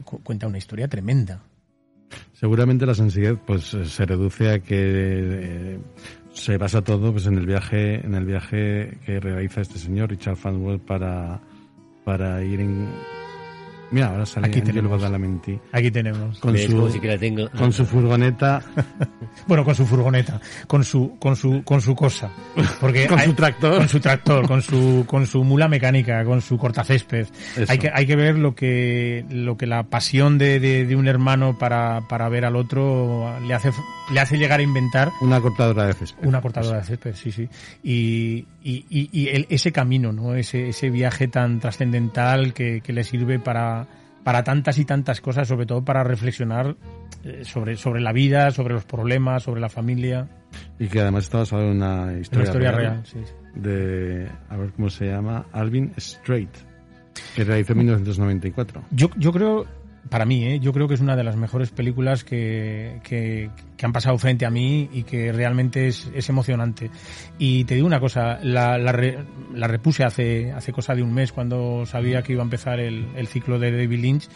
[0.05, 1.43] cu- cuenta una historia tremenda.
[2.33, 5.79] Seguramente la sencillez pues se reduce a que
[6.33, 10.37] se basa todo pues en el viaje en el viaje que realiza este señor Richard
[10.37, 11.41] Farnsworth para
[12.05, 12.89] para ir en
[13.93, 15.01] mira ahora sale Aquí Angelo tenemos.
[15.01, 16.39] Badalamenti Aquí tenemos.
[16.41, 17.49] con ¿Ves su cómo sí que la tengo?
[17.51, 18.63] con su furgoneta
[19.47, 22.31] Bueno, con su furgoneta, con su, con su, con su cosa.
[22.81, 23.79] Porque Con hay- su tractor.
[23.79, 27.27] Con su tractor, con su, con su mula mecánica, con su cortacésped.
[27.57, 27.65] Eso.
[27.73, 31.09] Hay que, hay que ver lo que, lo que la pasión de, de, de un
[31.09, 33.71] hermano para, para ver al otro le hace,
[34.13, 37.49] le hace llegar a inventar una cortadora de césped una cortadora de césped, sí, sí.
[37.83, 40.35] Y, y, y, y el- ese camino, ¿no?
[40.35, 43.82] Ese, ese viaje tan trascendental que, que le sirve para,
[44.25, 46.77] para tantas y tantas cosas, sobre todo para reflexionar
[47.25, 50.29] eh, sobre, sobre la vida, sobre los problemas, sobre la familia.
[50.79, 53.19] y que además está basado en una Una historia, historia real, sí.
[53.55, 56.51] de a ver cómo se llama Alvin Strait
[57.37, 59.67] que realizó en 1994 Yo, yo creo,
[60.09, 60.61] para mí, ¿eh?
[60.61, 63.51] yo creo que es una de las mejores películas que, que,
[63.83, 66.91] han pasado frente a mí y que realmente es, es emocionante.
[67.39, 69.19] Y te digo una cosa, la, la, re-
[69.55, 73.27] la repuse hace, hace cosa de un mes cuando sabía que iba a empezar el,
[73.27, 74.29] ciclo de David Lynch.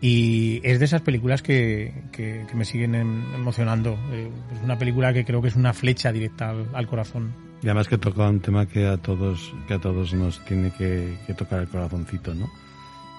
[0.00, 3.98] Y es de esas películas que, que, me siguen em- emocionando.
[4.12, 7.34] Eh, es una película que creo que es una flecha directa al, al corazón.
[7.62, 11.18] Y además que toca un tema que a todos, que a todos nos tiene que,
[11.26, 12.48] que tocar el corazoncito, ¿no?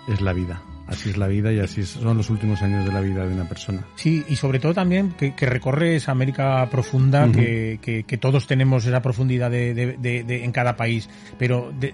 [0.08, 0.62] Es la vida.
[0.90, 3.48] Así es la vida y así son los últimos años de la vida de una
[3.48, 3.86] persona.
[3.96, 8.48] Sí, y sobre todo también que, que recorre esa América profunda, que, que- que todos
[8.48, 11.94] tenemos esa profundidad de, de- de- de- en cada país, pero de-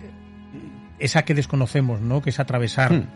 [0.98, 2.22] esa que desconocemos, ¿no?
[2.22, 3.08] Que es atravesar Hmm.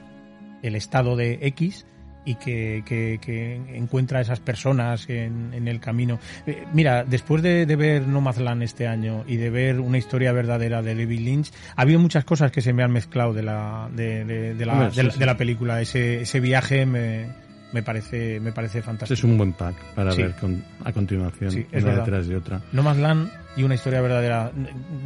[0.64, 1.86] el estado de X
[2.26, 6.20] y que, que- que encuentra a esas personas en, en el camino.
[6.46, 10.82] Eh, mira, después de, de ver Nomadland este año y de ver una historia verdadera
[10.82, 14.26] de David Lynch, ha habido muchas cosas que se me han mezclado de la, de,
[14.26, 15.20] de- de la, Hombre, de sí, la- sí.
[15.20, 15.82] de la película.
[15.82, 17.28] Ese, ese viaje me,
[17.72, 19.14] me parece, me parece fantástico.
[19.18, 20.22] Es un buen pack para Sí.
[20.22, 22.06] ver con- a continuación, Sí, es una verdad.
[22.06, 22.62] detrás de otra.
[22.74, 24.52] Nomadland y una historia verdadera.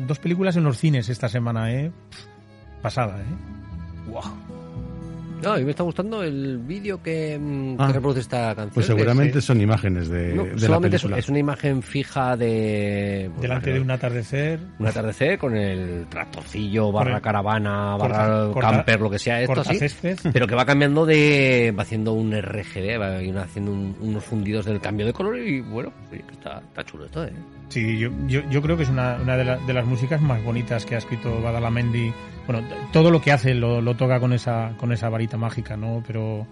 [0.08, 1.92] Dos películas en los cines esta semana, ¿eh?
[2.82, 4.10] Pasada, ¿eh?
[4.10, 4.22] Wow.
[5.44, 7.92] No, a mí me está gustando el vídeo que, mm, que Ah.
[7.92, 8.72] reproduce esta canción.
[8.74, 11.20] Pues seguramente son imágenes de, No, de la solamente es, película.
[11.20, 13.30] es una imagen fija de...
[13.34, 14.60] pues, Delante la- de un atardecer.
[14.80, 19.42] un atardecer con el tractorcillo, barra el- caravana, corta- barra corta- camper, lo que sea,
[19.42, 19.78] esto así.
[20.32, 21.74] Pero que va cambiando de...
[21.78, 25.92] va haciendo un RGB, va haciendo un- unos fundidos del cambio de color y bueno,
[26.32, 27.34] está, está chulo esto, ¿eh?
[27.70, 30.44] Sí, yo, yo, yo creo que es una, una de, la- de las músicas más
[30.44, 32.14] bonitas que ha escrito Badalamendi.
[32.48, 36.04] Bueno, todo lo que hace lo, lo toca con esa, con esa varita mágica, ¿no?
[36.06, 36.46] Pero,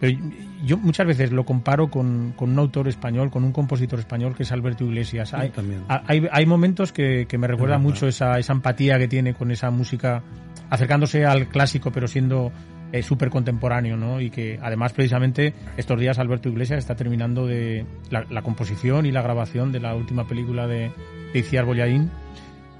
[0.00, 0.18] pero
[0.64, 4.42] yo muchas veces lo comparo con, con un autor español, con un compositor español que
[4.42, 5.34] es Alberto Iglesias.
[5.34, 5.52] Hay,
[5.86, 7.90] hay, hay momentos que, que me recuerdan verdad.
[7.94, 10.22] mucho esa, esa empatía que tiene con esa música,
[10.70, 12.50] acercándose al clásico, pero siendo
[12.90, 14.20] eh, súper contemporáneo, ¿no?
[14.20, 19.12] Y que además, precisamente, estos días Alberto Iglesias está terminando de la, la composición y
[19.12, 20.90] la grabación de la última película de,
[21.32, 22.10] de Iciar Bollaín.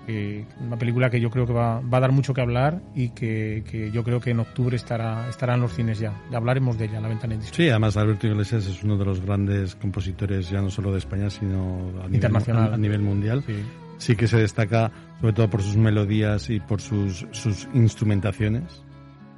[0.08, 3.10] Eh, una película que yo creo que va, va a dar mucho que hablar y
[3.10, 6.12] que, que yo creo que en octubre estará, estará en los cines ya.
[6.30, 7.54] Ya hablaremos de ella la ventana en disco.
[7.54, 11.28] Sí, además Alberto Iglesias es uno de los grandes compositores ya no solo de España,
[11.30, 12.72] sino a nivel, Internacional.
[12.72, 13.44] a, a nivel mundial.
[13.46, 13.54] Sí.
[13.98, 14.90] Sí que se destaca
[15.20, 18.82] sobre todo por sus melodías y por sus, sus instrumentaciones.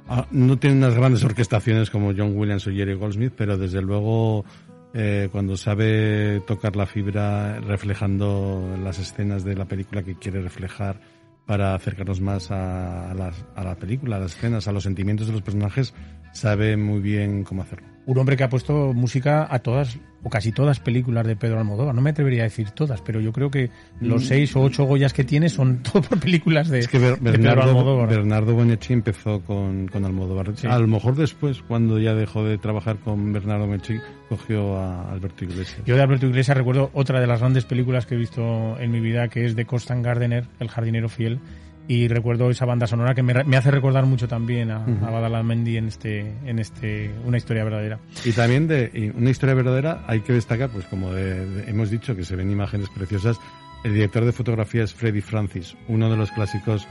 [0.07, 4.45] Ah, No tiene unas grandes orquestaciones como John Williams o Jerry Goldsmith, pero desde luego
[4.93, 10.99] eh, cuando sabe tocar la fibra reflejando las escenas de la película que quiere reflejar
[11.45, 15.27] para acercarnos más a, a las- a la película, a las escenas, a los sentimientos
[15.27, 15.93] de los personajes,
[16.33, 17.87] sabe muy bien cómo hacerlo.
[18.05, 21.95] Un hombre que ha puesto música a todas o casi todas películas de Pedro Almodóvar.
[21.95, 24.25] No me atrevería a decir todas, pero yo creo que los Mm.
[24.25, 27.31] seis o ocho Goyas que tiene son todo por películas de, Es que Ber- de
[27.31, 28.09] Pedro Bernardo, Almodóvar.
[28.09, 30.51] Bernardo Bonetti empezó con, con Almodóvar.
[30.55, 30.67] Sí.
[30.67, 33.95] A lo mejor después, cuando ya dejó de trabajar con Bernardo Bonetti,
[34.29, 35.81] cogió a Alberto Iglesias.
[35.85, 38.99] Yo de Alberto Iglesias recuerdo otra de las grandes películas que he visto en mi
[38.99, 41.39] vida, que es de Constant Gardener, El jardinero fiel.
[41.87, 45.05] Y recuerdo esa banda sonora que me, me hace recordar mucho también a, Ujú.
[45.05, 47.99] a Badalamenti en este, en este, una historia verdadera.
[48.23, 52.15] Y también de una historia verdadera hay que destacar, pues como de- de- hemos dicho,
[52.15, 53.37] que se ven imágenes preciosas.
[53.83, 56.87] El director de fotografía es Freddie Francis, uno de los clásicos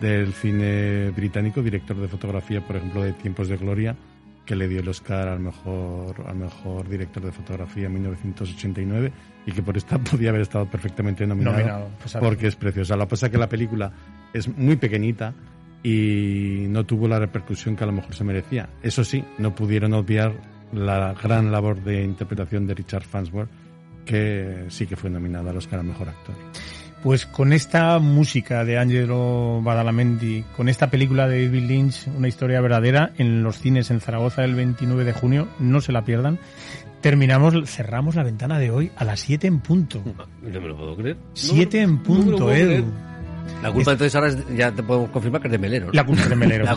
[0.00, 3.96] del cine británico, director de fotografía, por ejemplo, de Tiempos de Gloria,
[4.44, 9.12] que le dio el Oscar al mejor, al mejor director de fotografía en 1989
[9.46, 12.96] y que por esta podía haber estado perfectamente nominado, Nominado, pues, porque es preciosa.
[12.96, 13.92] Lo que pasa es que la película
[14.32, 15.34] es muy pequeñita
[15.82, 18.68] y no tuvo la repercusión que a lo mejor se merecía.
[18.82, 20.32] Eso sí, no pudieron obviar
[20.72, 23.50] la gran labor de interpretación de Richard Farnsworth,
[24.04, 26.34] que sí que fue nominado al Oscar al mejor actor.
[27.02, 32.60] Pues con esta música de Angelo Badalamenti, con esta película de David Lynch, una historia
[32.60, 36.38] verdadera, en los cines en Zaragoza el 29 de junio, no se la pierdan.
[37.00, 40.00] Terminamos, cerramos la ventana de hoy a las 7 en punto.
[40.42, 41.16] No me lo puedo creer.
[41.34, 42.84] 7 en no punto, Edu.
[43.62, 45.86] La culpa entonces ahora es- ya te podemos confirmar que es de Melero.
[45.86, 45.92] ¿no?
[45.92, 46.64] La culpa es de Melero.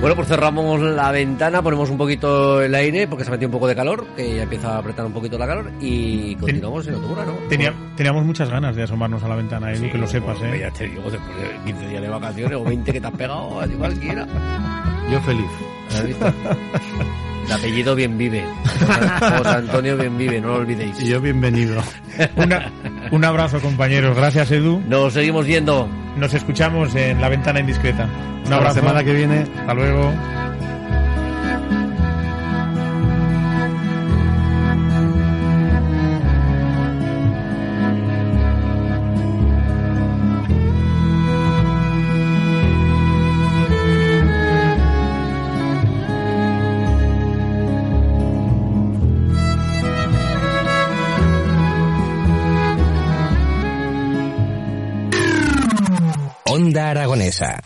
[0.00, 3.66] Bueno, pues cerramos la ventana, ponemos un poquito el aire porque se metió un poco
[3.66, 7.24] de calor, que ya empieza a apretar un poquito la calor y continuamos en Otomura,
[7.24, 7.32] ¿no?
[7.48, 10.52] Tenía- teníamos muchas ganas de asomarnos a la ventana, Edu, Sí, que lo sepas, bueno,
[10.54, 10.60] ¿eh?
[10.60, 13.60] Ya te digo, después de 15 días de vacaciones o 20 que te has pegado,
[13.60, 14.26] así cualquiera.
[15.10, 15.46] Yo feliz.
[15.90, 16.26] ¿Has visto?
[17.46, 18.44] De apellido bien vive.
[19.38, 21.00] José Antonio bien vive, no lo olvidéis.
[21.00, 21.82] Y yo bienvenido.
[22.36, 22.70] Una-
[23.10, 24.16] un abrazo, compañeros.
[24.16, 24.82] Gracias, Edu.
[24.88, 25.88] Nos seguimos viendo.
[26.16, 28.04] Nos escuchamos en la ventana indiscreta.
[28.04, 28.10] Un
[28.44, 28.80] Hasta la abrazo.
[28.80, 29.44] semana que viene.
[29.60, 30.12] Hasta luego.
[57.14, 57.62] Aragonesa.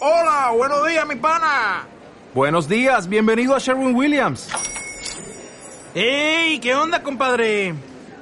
[0.01, 1.87] Hola, buenos días, mi pana.
[2.35, 4.49] Buenos días, bienvenido a Sherwin Williams.
[5.95, 6.59] ¡Ey!
[6.61, 7.75] ¿Qué onda, compadre?